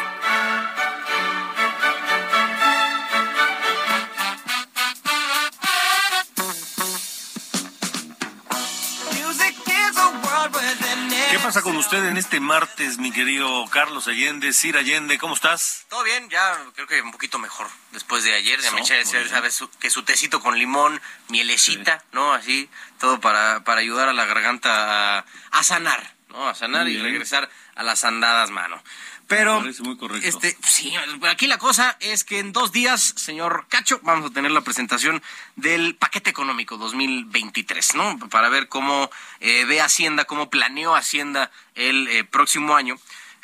[11.30, 15.18] ¿Qué pasa con usted en este martes, mi querido Carlos Allende, Sir Allende?
[15.18, 15.84] ¿Cómo estás?
[15.88, 18.60] Todo bien, ya creo que un poquito mejor después de ayer.
[18.60, 22.32] Ya me eché, sabes, su- que su tecito con limón, mielecita, ¿no?
[22.32, 26.48] Así, todo para, para ayudar a la garganta a, a sanar, ¿no?
[26.48, 28.82] A sanar y regresar a las andadas, mano.
[29.28, 30.26] Pero, muy correcto.
[30.26, 30.94] este, sí,
[31.28, 35.20] aquí la cosa es que en dos días, señor Cacho, vamos a tener la presentación
[35.56, 38.18] del paquete económico 2023, ¿no?
[38.30, 39.10] Para ver cómo
[39.40, 42.96] eh, ve Hacienda, cómo planeó Hacienda el eh, próximo año.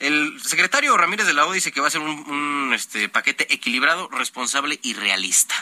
[0.03, 4.09] El secretario Ramírez de la O dice que va a ser un, este, paquete equilibrado,
[4.09, 5.55] responsable y realista.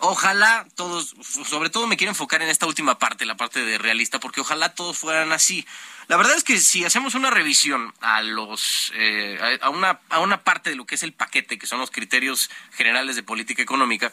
[0.00, 4.18] Ojalá todos, sobre todo me quiero enfocar en esta última parte, la parte de realista,
[4.18, 5.64] porque ojalá todos fueran así.
[6.08, 10.76] La verdad es que si hacemos una revisión a los eh, a, una, parte de
[10.76, 14.12] lo que es el paquete, que son los criterios generales de política económica,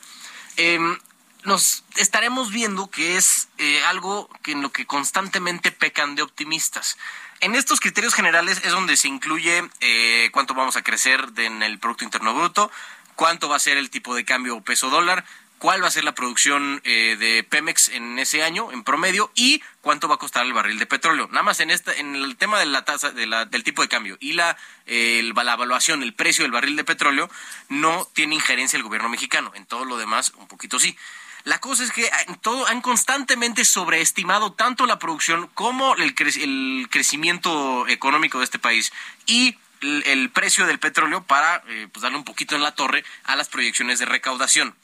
[0.57, 0.99] em,
[1.43, 6.99] nos estaremos viendo que es eh, algo en lo que constantemente pecan de optimistas.
[7.41, 11.79] En estos criterios generales es donde se incluye eh, cuánto vamos a crecer en el
[11.79, 12.71] Producto Interno Bruto,
[13.15, 15.25] cuánto va a ser el tipo de cambio peso dólar,
[15.57, 19.63] cuál va a ser la producción eh, de Pemex en ese año en promedio y
[19.81, 21.27] cuánto va a costar el barril de petróleo.
[21.31, 23.87] Nada más en esta, en el tema de la tasa de la- del tipo de
[23.87, 27.27] cambio y la, el- la evaluación, el precio del barril de petróleo,
[27.69, 29.51] no tiene injerencia el gobierno mexicano.
[29.55, 30.95] En todo lo demás, un poquito sí.
[31.43, 32.09] La cosa es que
[32.41, 38.59] todo, han constantemente sobreestimado tanto la producción como el, cre- el crecimiento económico de este
[38.59, 38.91] país
[39.25, 43.03] y el, el precio del petróleo para eh, pues darle un poquito en la torre
[43.23, 44.75] a las proyecciones de recaudación.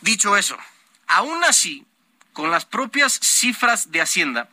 [0.00, 0.56] Dicho eso,
[1.06, 1.84] aún así,
[2.32, 4.48] con las propias cifras de Hacienda,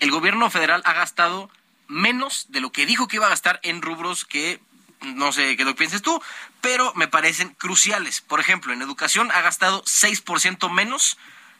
[0.00, 1.50] el gobierno federal ha gastado
[1.86, 4.60] menos de lo que dijo que iba a gastar en rubros que
[5.02, 6.20] no sé qué lo pienses tú,
[6.60, 8.20] pero me parecen cruciales.
[8.20, 11.16] Por ejemplo, en educación ha gastado 6% menos,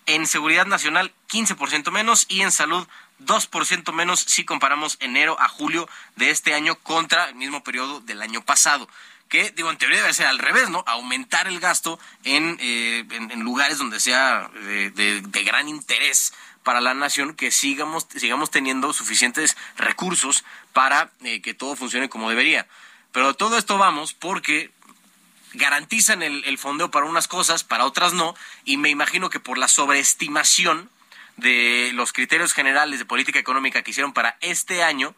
[0.06, 2.86] en seguridad nacional 15% menos y en salud
[3.24, 8.22] 2% menos si comparamos enero a julio de este año contra el mismo periodo del
[8.22, 8.88] año pasado.
[9.28, 10.82] Que, digo, en teoría debe ser al revés, ¿no?
[10.88, 16.32] Aumentar el gasto en, eh, en, lugares donde sea de, de- de gran interés
[16.64, 22.28] para la nación, que sigamos, sigamos teniendo suficientes recursos para eh, que todo funcione como
[22.28, 22.66] debería.
[23.12, 24.70] Pero todo esto vamos porque
[25.52, 29.58] garantizan el, el fondeo para unas cosas, para otras no, y me imagino que por
[29.58, 30.90] la sobreestimación
[31.36, 35.14] de los criterios generales de política económica que hicieron para este año,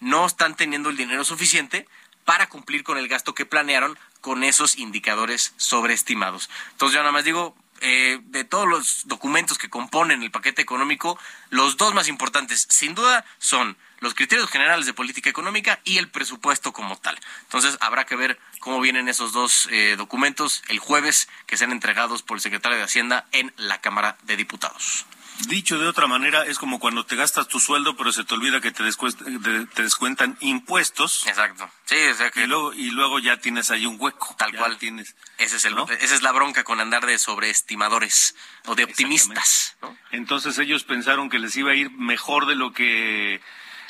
[0.00, 1.86] no están teniendo el dinero suficiente
[2.24, 6.48] para cumplir con el gasto que planearon con esos indicadores sobreestimados.
[6.72, 11.18] Entonces yo nada más digo, eh, de todos los documentos que componen el paquete económico,
[11.50, 16.08] los dos más importantes, sin duda, son los criterios generales de política económica y el
[16.08, 17.18] presupuesto como tal.
[17.42, 22.22] Entonces habrá que ver cómo vienen esos dos eh, documentos el jueves que sean entregados
[22.22, 25.06] por el secretario de Hacienda en la Cámara de Diputados.
[25.48, 28.60] Dicho de otra manera, es como cuando te gastas tu sueldo, pero se te olvida
[28.60, 31.26] que te, te descuentan impuestos.
[31.26, 31.68] Exacto.
[31.86, 34.34] Sí, o sea que y luego, y luego ya tienes ahí un hueco.
[34.38, 34.78] Tal cual.
[34.78, 35.16] Tienes.
[35.38, 35.88] Ese es el, ¿no?
[35.88, 38.36] esa es la bronca con andar de sobreestimadores
[38.66, 39.76] o de optimistas.
[39.82, 39.96] ¿no?
[40.12, 43.40] Entonces ellos pensaron que les iba a ir mejor de lo que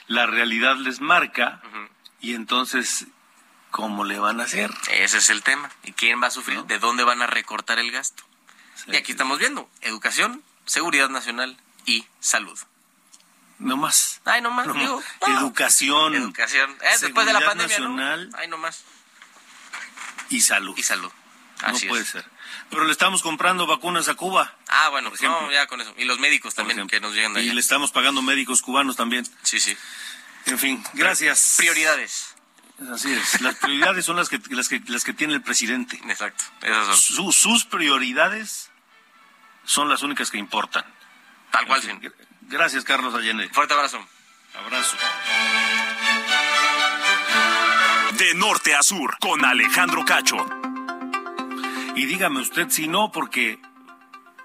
[0.07, 1.63] la realidad les marca.
[2.21, 3.07] Y entonces,
[3.71, 4.71] ¿cómo le van a hacer?
[4.91, 5.71] Ese es el tema.
[5.83, 6.65] ¿Y quién va a sufrir?
[6.65, 8.23] ¿De dónde van a recortar el gasto?
[8.87, 12.59] y aquí estamos viendo educación, seguridad nacional y salud.
[13.59, 14.21] No más.
[14.25, 14.67] Ay, no más.
[14.67, 15.29] No digo, más.
[15.31, 15.39] no.
[15.41, 16.15] Educación.
[16.15, 16.71] Educación.
[16.83, 17.89] Eh, después de la seguridad pandemia, ¿no?
[17.91, 18.85] nacional Ay, no más.
[20.29, 20.77] y salud.
[20.77, 21.11] Y salud.
[21.63, 22.09] No Así puede es.
[22.09, 22.25] ser.
[22.71, 24.55] Pero le estamos comprando vacunas a Cuba.
[24.69, 25.41] Ah, bueno, Por ejemplo.
[25.43, 25.95] no, ya con eso.
[25.97, 27.55] Y los médicos también que nos llegan de Y allá.
[27.55, 29.27] le estamos pagando médicos cubanos también.
[29.43, 29.77] Sí, sí.
[30.47, 31.55] En fin, gracias.
[31.59, 32.35] Prioridades.
[32.93, 33.41] Así es.
[33.41, 35.97] Las prioridades son las que, las que, las que tiene el presidente.
[36.09, 36.45] Exacto.
[36.63, 36.97] Esas son.
[36.97, 38.71] Su- sus prioridades
[39.65, 40.85] son las únicas que importan.
[41.53, 43.49] Tal cual, En fin, gr- Gracias, Carlos Allende.
[43.51, 44.05] Fuerte abrazo.
[44.55, 44.97] Abrazo.
[48.19, 50.37] De norte a sur, con Alejandro Cacho.
[51.97, 53.61] Y dígame usted si no, porque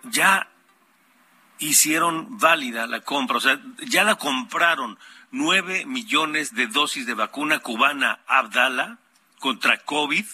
[0.04, 0.48] ya
[1.58, 5.00] hicieron válida la compra, o sea, ya la compraron
[5.32, 9.00] nueve millones de dosis de vacuna cubana Abdala
[9.40, 10.26] contra COVID.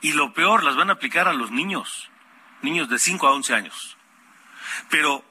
[0.00, 2.10] Y lo peor, las van a aplicar a los niños,
[2.60, 3.96] niños de 5 a 11 años.
[4.90, 5.24] Pero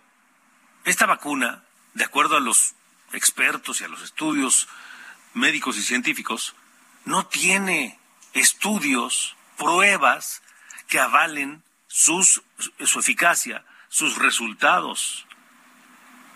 [0.86, 2.74] esta vacuna, de acuerdo a los
[3.12, 4.68] expertos y a los estudios
[5.34, 6.56] médicos y científicos,
[7.06, 8.00] no tiene
[8.34, 10.43] estudios, pruebas
[10.94, 12.44] que avalen sus,
[12.86, 15.26] su eficacia, sus resultados.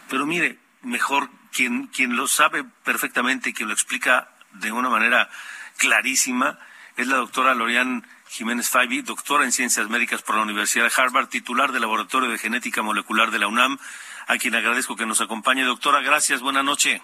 [0.09, 5.29] Pero mire, mejor quien, quien lo sabe perfectamente que lo explica de una manera
[5.77, 6.57] clarísima
[6.95, 11.27] es la doctora Lorian Jiménez Faibi, doctora en Ciencias Médicas por la Universidad de Harvard,
[11.27, 13.77] titular del Laboratorio de Genética Molecular de la UNAM,
[14.25, 15.65] a quien agradezco que nos acompañe.
[15.65, 16.99] Doctora, gracias, buena noche.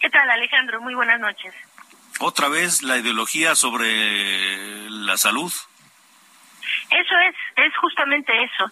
[0.00, 0.80] ¿Qué tal, Alejandro?
[0.80, 1.52] Muy buenas noches.
[2.20, 5.52] Otra vez la ideología sobre la salud.
[6.90, 8.70] Eso es, es justamente eso.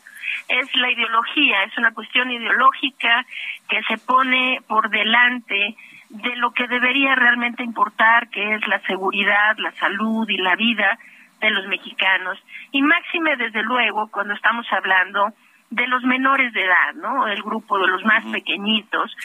[0.49, 3.25] Es la ideología, es una cuestión ideológica
[3.69, 5.77] que se pone por delante
[6.09, 10.99] de lo que debería realmente importar, que es la seguridad, la salud y la vida
[11.41, 12.39] de los mexicanos.
[12.71, 15.33] Y máxime, desde luego, cuando estamos hablando
[15.71, 17.27] de los menores de edad, ¿no?
[17.27, 19.17] El grupo de los más pequeñitos.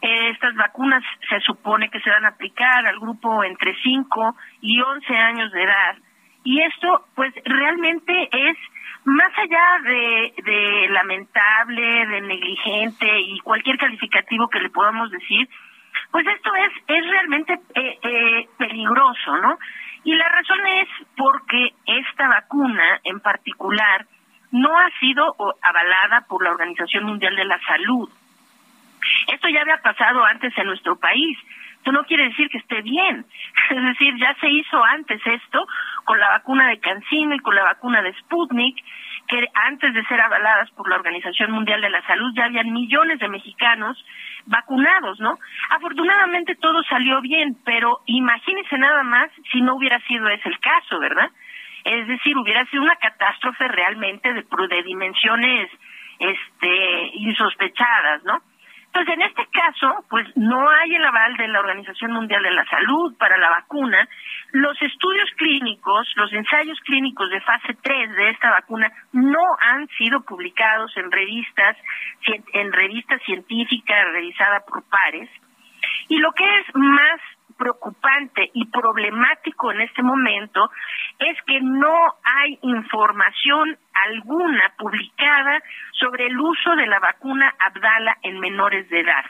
[0.00, 4.80] Eh, estas vacunas se supone que se van a aplicar al grupo entre 5 y
[4.80, 5.96] 11 años de edad.
[6.44, 8.56] Y esto, pues, realmente es
[9.04, 15.48] más allá de, lamentable, de negligente y cualquier calificativo que le podamos decir,
[16.10, 19.58] pues esto es, es realmente eh, eh, peligroso, ¿no?
[20.04, 24.06] Y la razón es porque esta vacuna en particular
[24.50, 28.08] no ha sido avalada por la Organización Mundial de la Salud.
[29.28, 31.38] Esto ya había pasado antes en nuestro país.
[31.80, 33.24] Esto no quiere decir que esté bien.
[33.70, 35.66] Es decir, ya se hizo antes esto
[36.04, 38.76] con la vacuna de Cancino y con la vacuna de Sputnik,
[39.28, 43.18] que antes de ser avaladas por la Organización Mundial de la Salud ya habían millones
[43.18, 43.96] de mexicanos
[44.44, 45.38] vacunados, ¿no?
[45.70, 50.98] Afortunadamente todo salió bien, pero imagínense nada más si no hubiera sido ese el caso,
[50.98, 51.30] ¿verdad?
[51.84, 55.70] Es decir, hubiera sido una catástrofe realmente de, de dimensiones
[56.18, 58.42] este insospechadas, ¿no?
[58.92, 62.64] Entonces, en este caso, pues no hay el aval de la Organización Mundial de la
[62.64, 64.08] Salud para la vacuna.
[64.50, 70.22] Los estudios clínicos, los ensayos clínicos de fase 3 de esta vacuna no han sido
[70.22, 71.76] publicados en revistas,
[72.52, 75.30] en revistas científicas revisadas por pares.
[76.08, 77.20] Y lo que es más
[77.60, 80.70] preocupante y problemático en este momento
[81.18, 81.94] es que no
[82.24, 89.26] hay información alguna publicada sobre el uso de la vacuna Abdala en menores de edad.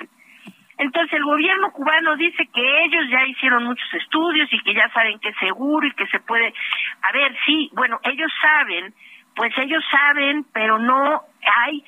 [0.79, 5.19] Entonces el gobierno cubano dice que ellos ya hicieron muchos estudios y que ya saben
[5.19, 6.55] que es seguro y que se puede...
[7.03, 8.95] A ver, sí, bueno, ellos saben,
[9.35, 11.23] pues ellos saben, pero no
[11.67, 11.85] hay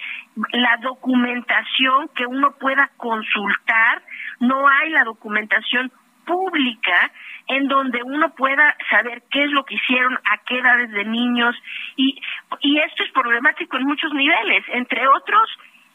[0.53, 4.03] la documentación que uno pueda consultar,
[4.41, 5.91] no hay la documentación
[6.25, 7.11] pública
[7.49, 11.55] en donde uno pueda saber qué es lo que hicieron, a qué edades de niños,
[11.97, 12.21] y,
[12.61, 15.49] y esto es problemático en muchos niveles, entre otros,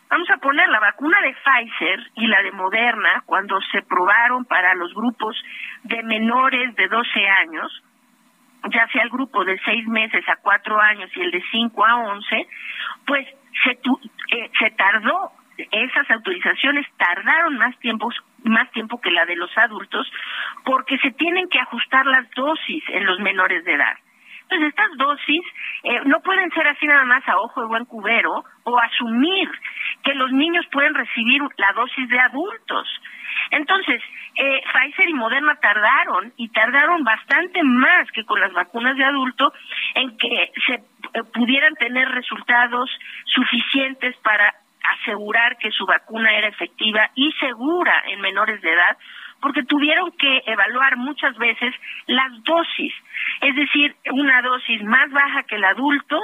[0.09, 4.73] vamos a poner la vacuna de Pfizer y la de Moderna, cuando se probaron para
[4.75, 5.36] los grupos
[5.84, 7.84] de menores de 12 años,
[8.71, 11.95] ya sea el grupo de 6 meses a 4 años y el de 5 a
[11.95, 12.47] 11,
[13.05, 13.28] pues
[13.63, 15.32] se, eh, se tardó,
[15.71, 20.09] esas autorizaciones tardaron más tiempos más tiempo que la de los adultos,
[20.63, 23.97] porque se tienen que ajustar las dosis en los menores de edad.
[24.43, 25.41] Entonces, estas dosis
[25.83, 29.49] eh, no pueden ser así nada más a ojo de buen cubero o asumir
[30.03, 32.87] que los niños pueden recibir la dosis de adultos.
[33.51, 34.01] Entonces,
[34.35, 39.51] eh, Pfizer y Moderna tardaron y tardaron bastante más que con las vacunas de adulto
[39.95, 42.89] en que se eh, pudieran tener resultados
[43.25, 44.53] suficientes para
[44.93, 48.97] asegurar que su vacuna era efectiva y segura en menores de edad,
[49.41, 51.73] porque tuvieron que evaluar muchas veces
[52.07, 52.93] las dosis,
[53.41, 56.19] es decir, una dosis más baja que el adulto,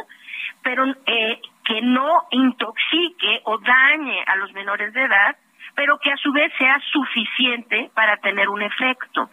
[0.64, 5.36] pero eh, que no intoxique o dañe a los menores de edad,
[5.76, 9.30] pero que a su vez sea suficiente para tener un efecto.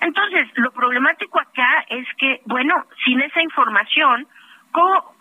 [0.00, 2.74] Entonces, lo problemático acá es que, bueno,
[3.04, 4.26] sin esa información,
[4.72, 5.14] ¿cómo,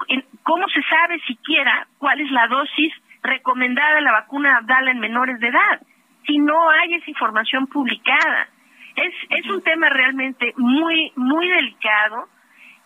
[0.43, 2.93] cómo se sabe siquiera cuál es la dosis
[3.27, 5.81] recomendada la vacuna Abdala en menores de edad,
[6.25, 8.49] si no hay esa información publicada.
[8.95, 12.27] Es, es un tema realmente muy, muy delicado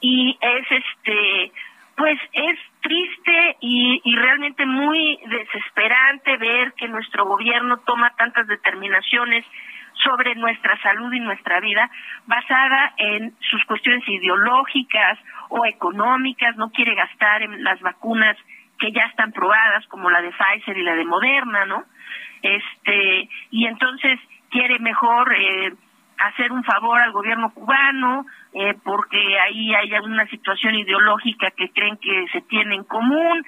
[0.01, 1.51] y es este,
[1.95, 9.45] pues es triste y, y realmente muy desesperante ver que nuestro gobierno toma tantas determinaciones
[10.03, 11.89] sobre nuestra salud y nuestra vida
[12.25, 15.19] basada en sus cuestiones ideológicas
[15.49, 18.37] o económicas, no quiere gastar en las vacunas
[18.81, 21.83] que ya están probadas, como la de Pfizer y la de Moderna, ¿no?
[22.41, 24.19] Este, y entonces
[24.49, 25.73] quiere mejor eh,
[26.17, 31.97] hacer un favor al gobierno cubano, eh, porque ahí hay una situación ideológica que creen
[31.97, 33.45] que se tiene en común.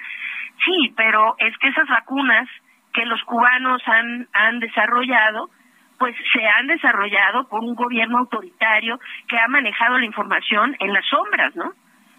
[0.64, 2.48] Sí, pero es que esas vacunas
[2.92, 5.50] que los cubanos han, han desarrollado,
[5.98, 11.04] pues se han desarrollado por un gobierno autoritario que ha manejado la información en las
[11.06, 11.72] sombras, ¿no?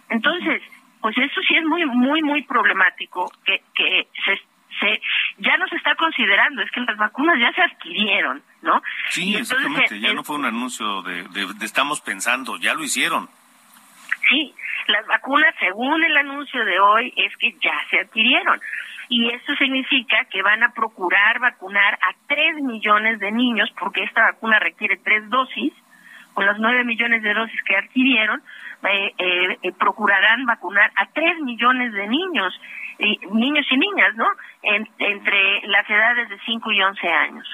[0.10, 0.62] Entonces,
[1.06, 4.42] pues eso sí es muy, muy, muy problemático, que, que se,
[4.80, 5.00] se,
[5.38, 8.82] ya no se está considerando, es que las vacunas ya se adquirieron, ¿no?
[9.12, 13.30] Sí, exactamente, ya no fue un anuncio de, de, estamos pensando, ya lo hicieron.
[14.28, 14.56] Sí,
[14.88, 18.60] las vacunas, según el anuncio de hoy, es que ya se adquirieron.
[19.08, 24.24] y esto significa que van a procurar vacunar a 3 millones de niños, porque esta
[24.24, 25.72] vacuna requiere tres dosis,
[26.34, 28.42] con los 9 millones de dosis que adquirieron,
[28.84, 32.54] eh, eh, procurarán vacunar a 3 millones de niños,
[33.00, 34.28] y, niños y niñas, ¿no?
[34.62, 37.48] En- entre las edades de 5 y 11 años.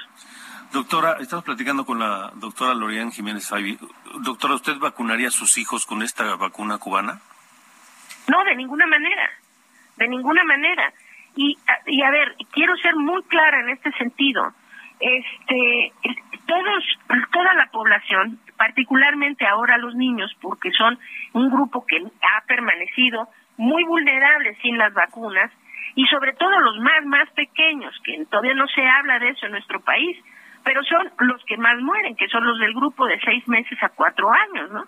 [0.72, 3.78] Doctora, estamos platicando con la doctora Lorian Jiménez Faibi.
[4.20, 7.20] Doctora, ¿usted vacunaría a sus hijos con esta vacuna cubana?
[8.28, 9.30] No, de ninguna manera,
[9.96, 10.92] de ninguna manera.
[11.36, 14.52] Y, y a ver, quiero ser muy clara en este sentido.
[15.02, 15.92] Este,
[16.46, 16.84] todos,
[17.32, 20.96] toda la población, particularmente ahora los niños, porque son
[21.32, 25.50] un grupo que ha permanecido muy vulnerable sin las vacunas,
[25.96, 29.52] y sobre todo los más, más pequeños, que todavía no se habla de eso en
[29.52, 30.16] nuestro país,
[30.64, 33.88] pero son los que más mueren, que son los del grupo de seis meses a
[33.88, 34.84] cuatro años, ¿no?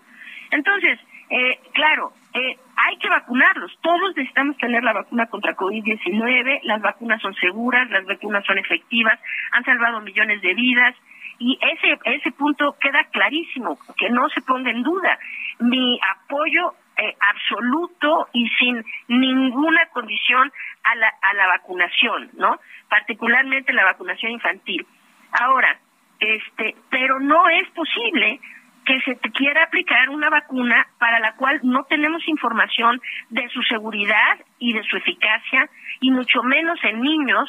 [0.53, 1.01] Entonces,
[1.31, 3.79] eh, claro, eh, hay que vacunarlos.
[3.81, 6.61] Todos necesitamos tener la vacuna contra COVID-19.
[6.65, 9.19] Las vacunas son seguras, las vacunas son efectivas,
[9.53, 10.97] han salvado millones de vidas.
[11.39, 15.19] Y ese, ese punto queda clarísimo, que no se ponga en duda.
[15.61, 22.59] Mi apoyo eh, absoluto y sin ninguna condición a la, a la vacunación, ¿no?
[22.89, 24.87] Particularmente la vacunación infantil.
[25.33, 25.79] Ahora,
[26.19, 28.41] este, pero no es posible
[28.85, 33.63] que se te quiera aplicar una vacuna para la cual no tenemos información de su
[33.63, 35.69] seguridad y de su eficacia,
[36.01, 37.49] y mucho menos en niños,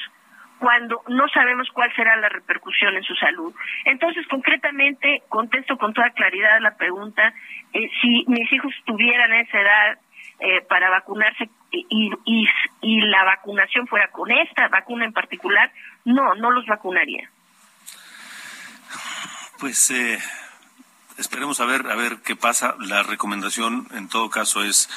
[0.59, 3.53] cuando no sabemos cuál será la repercusión en su salud.
[3.83, 7.33] Entonces, concretamente, contesto con toda claridad la pregunta,
[7.73, 9.99] eh, si mis hijos tuvieran esa edad
[10.39, 12.47] eh, para vacunarse y, y,
[12.81, 15.71] y la vacunación fuera con esta vacuna en particular,
[16.05, 17.29] no, no los vacunaría.
[19.59, 20.17] Pues eh,
[21.17, 22.75] esperemos a ver a ver qué pasa.
[22.79, 24.89] La recomendación, en todo caso, es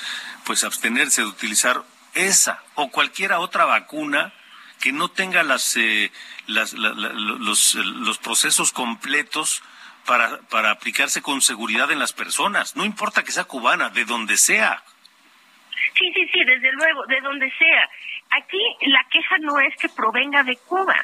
[0.45, 1.83] pues abstenerse de utilizar
[2.15, 4.33] esa o cualquiera otra vacuna
[4.81, 6.11] que no tenga las, eh,
[6.47, 9.63] las- la- la- los, los procesos completos
[10.07, 12.77] para, para aplicarse con seguridad en las personas.
[12.77, 14.83] No importa que sea cubana, de donde sea.
[15.99, 17.91] Sí, sí, sí, desde luego, de donde sea.
[18.31, 20.97] Aquí la queja no es que provenga de Cuba.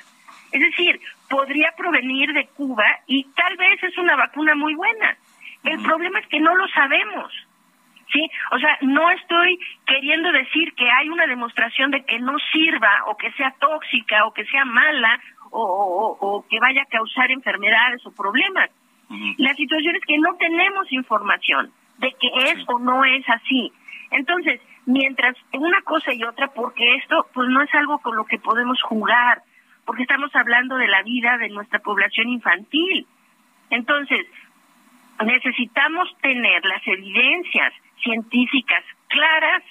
[0.52, 1.00] Es decir,
[1.34, 5.16] podría provenir de Cuba y tal vez es una vacuna muy buena.
[5.64, 7.32] El problema es que no lo sabemos.
[8.12, 8.22] ¿Sí?
[8.52, 13.16] O sea, no estoy queriendo decir que hay una demostración de que no sirva o
[13.16, 15.18] que sea tóxica o que sea mala
[15.50, 18.70] o, o- o que vaya a causar enfermedades o problemas.
[19.38, 23.72] La situación es que no tenemos información de que es o no es así.
[24.12, 28.38] Entonces, mientras una cosa y otra, porque esto pues no es algo con lo que
[28.38, 29.42] podemos jugar,
[29.84, 33.06] porque estamos hablando de la vida de nuestra población infantil.
[33.70, 34.26] Entonces,
[35.24, 37.72] necesitamos tener las evidencias
[38.02, 39.62] científicas claras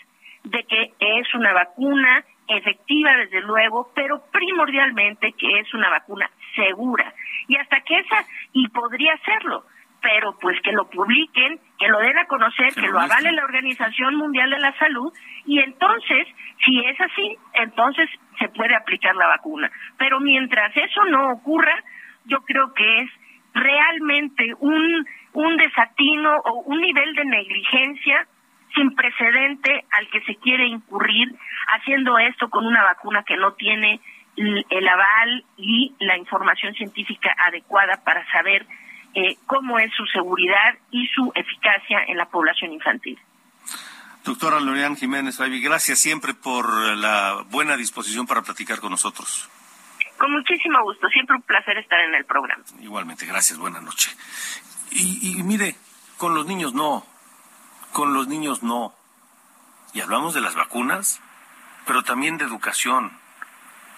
[0.43, 7.13] de que es una vacuna efectiva, desde luego, pero primordialmente que es una vacuna segura.
[7.47, 9.65] Y hasta que esa, y podría serlo,
[10.03, 14.15] pero pues que lo publiquen, que lo den a conocer, que lo avale la Organización
[14.15, 15.13] Mundial de la Salud,
[15.45, 16.27] y entonces,
[16.63, 19.71] si es así, entonces se puede aplicar la vacuna.
[19.97, 21.81] Pero mientras eso no ocurra,
[22.25, 23.09] yo creo que es
[23.53, 28.27] realmente un, un desatino o un nivel de negligencia
[28.75, 31.33] sin precedente al que se quiere incurrir
[31.77, 34.01] haciendo esto con una vacuna que no tiene
[34.35, 38.65] el aval y la información científica adecuada para saber
[39.15, 43.19] eh, cómo es su seguridad y su eficacia en la población infantil.
[44.23, 49.49] Doctora Lorian Jiménez Faibi, gracias siempre por la buena disposición para platicar con nosotros.
[50.17, 52.63] Con muchísimo gusto, siempre un placer estar en el programa.
[52.79, 54.11] Igualmente, gracias, buena noche.
[54.91, 55.75] Y, y mire,
[56.17, 57.05] con los niños no,
[57.91, 58.93] con los niños no.
[59.93, 61.19] Y hablamos de las vacunas,
[61.85, 63.11] pero también de educación,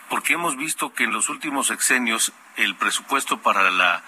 [0.09, 4.03] porque hemos visto que en los últimos sexenios el presupuesto para la,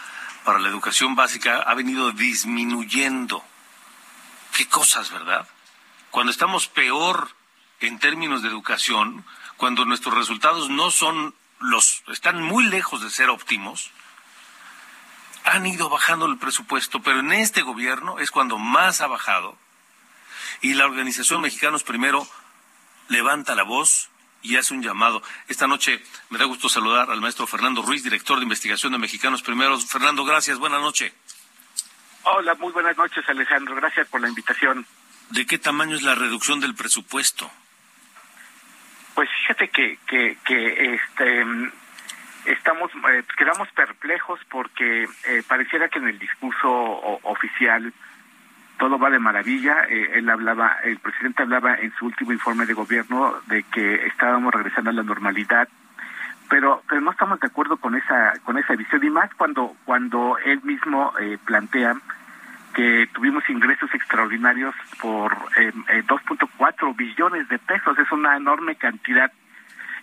[0.47, 3.43] para la educación básica ha venido disminuyendo.
[4.55, 5.45] Qué cosas, ¿verdad?
[6.09, 7.31] Cuando estamos peor
[7.81, 9.25] en términos de educación,
[9.57, 13.91] cuando nuestros resultados no son los, están muy lejos de ser óptimos,
[15.43, 19.57] han ido bajando el presupuesto, pero en este gobierno es cuando más ha bajado.
[20.61, 22.25] Y la organización Mexicanos Primero
[23.09, 24.07] levanta la voz
[24.41, 25.21] y hace un llamado.
[25.47, 29.41] Esta noche me da gusto saludar al maestro Fernando Ruiz, director de investigación de Mexicanos
[29.41, 29.79] Primero.
[29.79, 31.13] Fernando, gracias, buena noche.
[32.23, 33.75] Hola, muy buenas noches, Alejandro.
[33.75, 34.85] Gracias por la invitación.
[35.29, 37.49] ¿De qué tamaño es la reducción del presupuesto?
[39.15, 41.45] Pues fíjate que, que, que este,
[42.45, 47.93] estamos, eh, quedamos perplejos porque eh, pareciera que en el discurso o- oficial
[48.77, 49.85] todo va de maravilla.
[49.89, 54.53] Eh, él hablaba, el presidente hablaba en su último informe de gobierno de que estábamos
[54.53, 55.67] regresando a la normalidad,
[56.49, 60.37] pero pero no estamos de acuerdo con esa con esa visión y más cuando cuando
[60.45, 61.95] él mismo eh, plantea
[62.73, 65.73] que tuvimos ingresos extraordinarios por eh,
[66.05, 69.31] 2.4 billones de pesos, es una enorme cantidad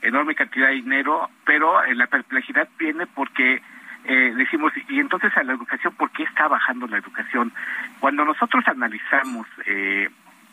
[0.02, 3.62] enorme cantidad de dinero, pero la perplejidad viene porque
[4.04, 7.52] eh, decimos, y entonces a la educación, ¿por qué está bajando la educación?
[8.00, 10.08] Cuando nosotros analizamos eh,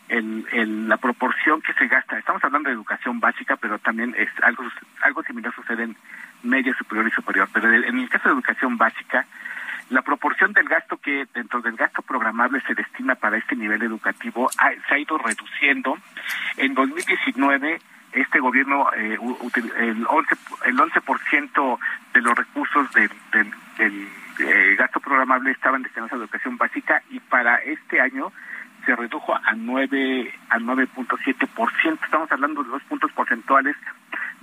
[0.08, 4.64] el, la proporción que se gasta, estamos hablando de educación básica, pero también es algo,
[5.02, 5.96] algo similar sucede en
[6.42, 9.26] media superior y superior, pero en el caso de educación básica,
[9.90, 14.48] la proporción del gasto que dentro del gasto programable se destina para este nivel educativo
[14.50, 15.98] se ha ido reduciendo.
[16.56, 17.78] En 2019
[18.12, 19.18] este gobierno eh,
[19.78, 20.36] el 11
[20.66, 21.78] el 11%
[22.14, 23.10] de los recursos del,
[23.78, 24.08] del,
[24.38, 28.32] eh, gasto programable estaban destinados a educación básica y para este año
[28.84, 32.04] se redujo a 9 a 9.7%.
[32.04, 33.76] Estamos hablando de dos puntos porcentuales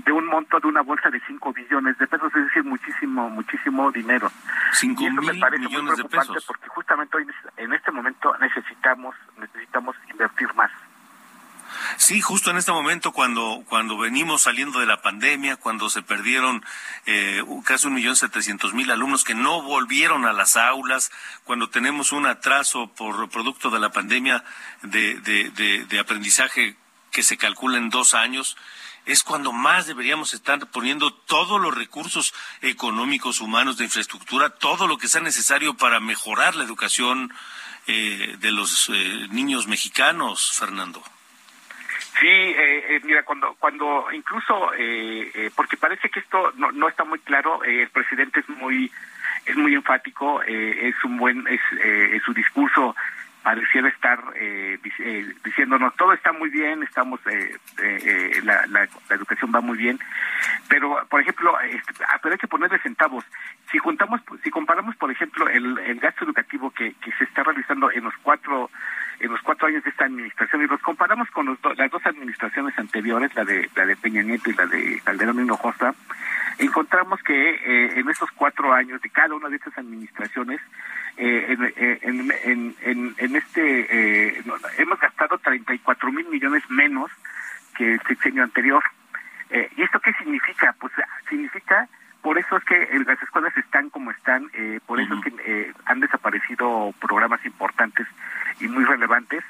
[0.05, 3.91] de un monto de una bolsa de 5 billones de pesos, es decir, muchísimo, muchísimo
[3.91, 4.31] dinero.
[4.73, 5.21] 5 mil
[5.59, 6.45] millones de pesos.
[6.47, 10.71] Porque justamente hoy, en este momento necesitamos, necesitamos invertir más.
[11.97, 16.65] Sí, justo en este momento cuando cuando venimos saliendo de la pandemia, cuando se perdieron
[17.05, 21.11] eh, casi un millón setecientos mil alumnos que no volvieron a las aulas,
[21.43, 24.43] cuando tenemos un atraso por producto de la pandemia
[24.81, 26.75] de, de, aprendizaje
[27.11, 28.55] que se calcula en dos años,
[29.05, 34.97] es cuando más deberíamos estar poniendo todos los recursos económicos, humanos, de infraestructura, todo lo
[34.97, 37.33] que sea necesario para mejorar la educación
[37.87, 41.03] eh, de los eh, niños mexicanos, Fernando.
[42.19, 46.89] Sí, eh, eh, mira, cuando, cuando incluso, eh, eh, porque parece que esto no, no
[46.89, 48.91] está muy claro, eh, el presidente es muy,
[49.45, 51.61] es muy enfático, eh, es un buen, es,
[52.25, 52.93] su discurso
[53.41, 54.21] pareciera estar
[55.43, 57.21] diciéndonos todo está muy bien, estamos,
[58.43, 59.97] la, la, la, educación va muy bien,
[60.67, 63.23] pero por ejemplo, este, pero hay que ponerle centavos.
[63.71, 67.91] Si juntamos, si comparamos, por ejemplo, el, el gasto educativo que, que se está realizando
[67.91, 68.69] en los cuatro
[69.19, 72.05] en los cuatro años de esta administración y los comparamos con los do, las dos
[72.05, 75.93] administraciones anteriores, la de la de Peña Nieto y la de Calderón Hinojosa,
[76.57, 80.61] encontramos que eh, en estos cuatro años de cada una de estas administraciones
[81.21, 81.57] eh,
[82.01, 84.41] en, en, en, en, este eh,
[84.77, 87.11] hemos gastado 34 mil millones menos
[87.75, 88.81] que el sexenio anterior.
[89.49, 90.73] Eh, ¿Y esto qué significa?
[90.79, 90.93] Pues
[91.29, 91.89] significa,
[92.21, 95.27] por eso es que las escuelas están como están, eh, por eso uh -huh.
[95.27, 98.07] es que eh, han desaparecido programas importantes
[98.59, 99.43] y muy relevantes.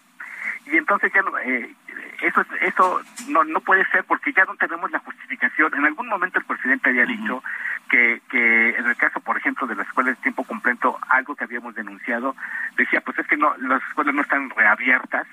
[0.65, 1.73] Y entonces ya no, eh,
[2.21, 5.73] eso eso no no puede ser porque ya no tenemos la justificación.
[5.73, 7.17] En algún momento el presidente había uh -huh.
[7.17, 7.43] dicho
[7.89, 11.45] que, que en el caso, por ejemplo, de las escuelas de tiempo completo, algo que
[11.45, 12.35] habíamos denunciado,
[12.77, 15.25] decía, pues es que no las escuelas no están reabiertas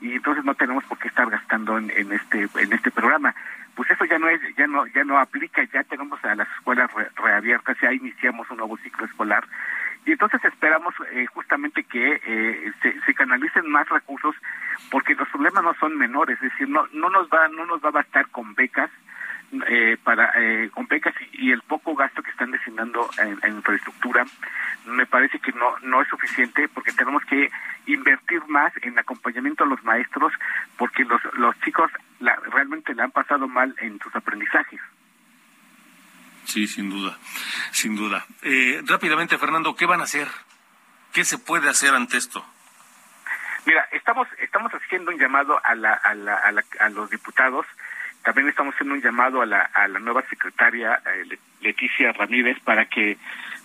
[0.00, 3.34] y entonces no tenemos por qué estar gastando en, en este en este programa.
[3.78, 6.92] Pues eso ya no es ya no ya no aplica, ya tenemos a las escuelas
[6.94, 9.44] re, reabiertas, ya iniciamos un nuevo ciclo escolar.
[10.04, 14.34] Y entonces esperamos eh, justamente que eh, se, se, canalicen más recursos
[14.90, 17.90] porque los problemas no son menores, es decir, no no nos va no nos va
[17.90, 18.90] a bastar con becas
[19.66, 23.56] eh, para eh, con becas y, y, el poco gasto que están destinando en, en,
[23.56, 24.26] infraestructura
[24.84, 27.50] me parece que no no es suficiente porque tenemos que
[27.86, 30.34] invertir más en acompañamiento a los maestros
[30.76, 31.90] porque los los chicos
[32.20, 34.80] la, realmente le han pasado mal en sus aprendizajes.
[36.44, 37.16] Sí, sin duda,
[37.72, 38.26] sin duda.
[38.42, 40.28] Eh, rápidamente, Fernando, ¿qué van a hacer?
[41.12, 42.44] ¿Qué se puede hacer ante esto?
[43.64, 47.66] Mira, estamos estamos haciendo un llamado a la, a, la, a, la, a los diputados
[48.28, 52.84] también estamos haciendo un llamado a la, a la nueva secretaria eh, Leticia Ramírez para
[52.84, 53.16] que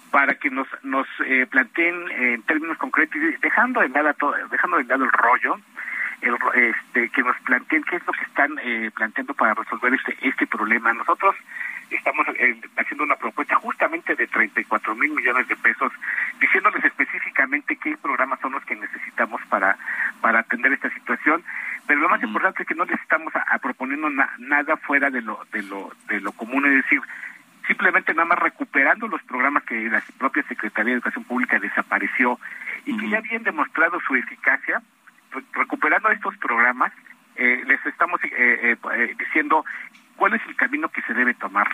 [0.10, 4.86] para que nos nos eh, planteen en términos concretos dejando de lado todo, dejando de
[4.86, 5.60] lado el rollo
[6.22, 10.16] el, este que nos planteen qué es lo que están eh, planteando para resolver este
[10.22, 10.94] este problema.
[10.94, 11.36] Nosotros
[11.98, 15.92] estamos eh, haciendo una propuesta justamente de 34 mil millones de pesos
[16.40, 19.78] diciéndoles específicamente qué programas son los que necesitamos para
[20.22, 21.44] para atender esta situación.
[21.86, 25.10] Pero lo más importante es que no les estamos a, a proponiendo na, nada fuera
[25.10, 27.02] de lo de lo de lo común es decir
[27.68, 32.40] simplemente nada más recuperando los programas que la propia Secretaría de Educación Pública desapareció
[32.86, 34.82] y que ya habían demostrado su eficacia
[35.32, 36.92] re recuperando estos programas
[37.36, 39.66] eh, les estamos eh, eh, eh, diciendo
[40.24, 41.68] cuál es el camino que se debe tomar.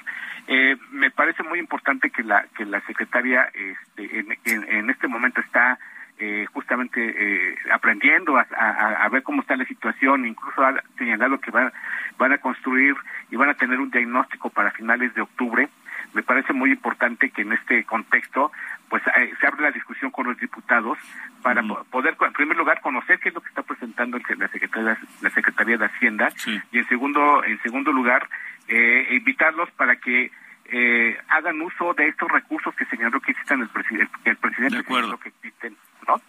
[0.47, 5.39] Eh, me parece muy importante que la que la secretaria este, en, en, este momento
[5.39, 5.77] está
[6.17, 11.39] eh, justamente eh, aprendiendo a, a, a, ver cómo está la situación, incluso ha señalado
[11.39, 11.71] que van,
[12.17, 12.95] van a construir
[13.29, 15.69] y van a tener un diagnóstico para finales de octubre.
[16.15, 18.51] Me parece muy importante que en este contexto
[18.89, 20.97] pues eh, se abre la discusión con los diputados
[21.41, 25.29] para poder, en primer lugar, conocer qué es lo que está presentando la Secretaría, la
[25.29, 26.29] Secretaría de Hacienda
[26.71, 28.27] y en segundo, en segundo lugar,
[28.67, 30.31] eh, invitarlos para que
[30.65, 35.17] eh, hagan uso de estos recursos que señaló que existen el, presidente el presidente señaló
[35.17, 35.75] que existen,
[36.07, 36.21] ¿no?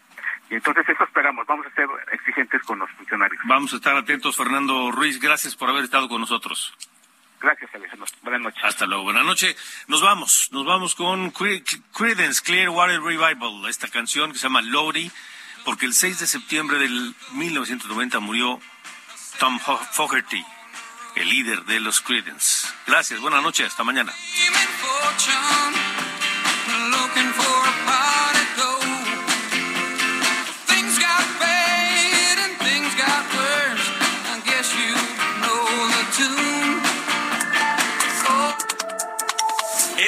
[0.49, 3.41] Y entonces eso esperamos, vamos a ser exigentes con los funcionarios.
[3.47, 6.75] Vamos a estar atentos, Fernando Ruiz, gracias por haber estado con nosotros.
[7.41, 8.07] Gracias, Alejandro.
[8.23, 8.65] Buenas noches.
[8.65, 9.05] Hasta luego.
[9.05, 9.80] Buenas noches.
[9.91, 10.49] Nos vamos.
[10.53, 15.11] Nos vamos con Creedence Clearwater Revival, esta canción que se llama Lowry,
[15.65, 18.61] porque el 6 de septiembre del 1990 murió
[19.41, 20.45] Tom Fogerty,
[21.17, 22.69] el líder de los Creedence.
[22.87, 23.19] Gracias.
[23.19, 23.67] Buenas noches.
[23.67, 24.13] Hasta mañana.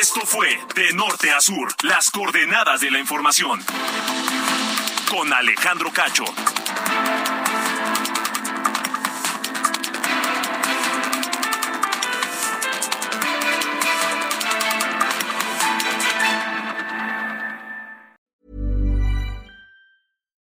[0.03, 3.61] Esto fue De Norte a Sur, las coordenadas de la información.
[5.09, 6.25] Con Alejandro Cacho.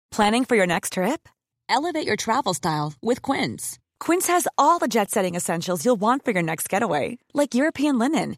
[0.09, 1.29] Planning for your next trip?
[1.69, 3.77] Elevate your travel style with Quince.
[3.99, 7.99] Quince has all the jet setting essentials you'll want for your next getaway, like European
[7.99, 8.37] linen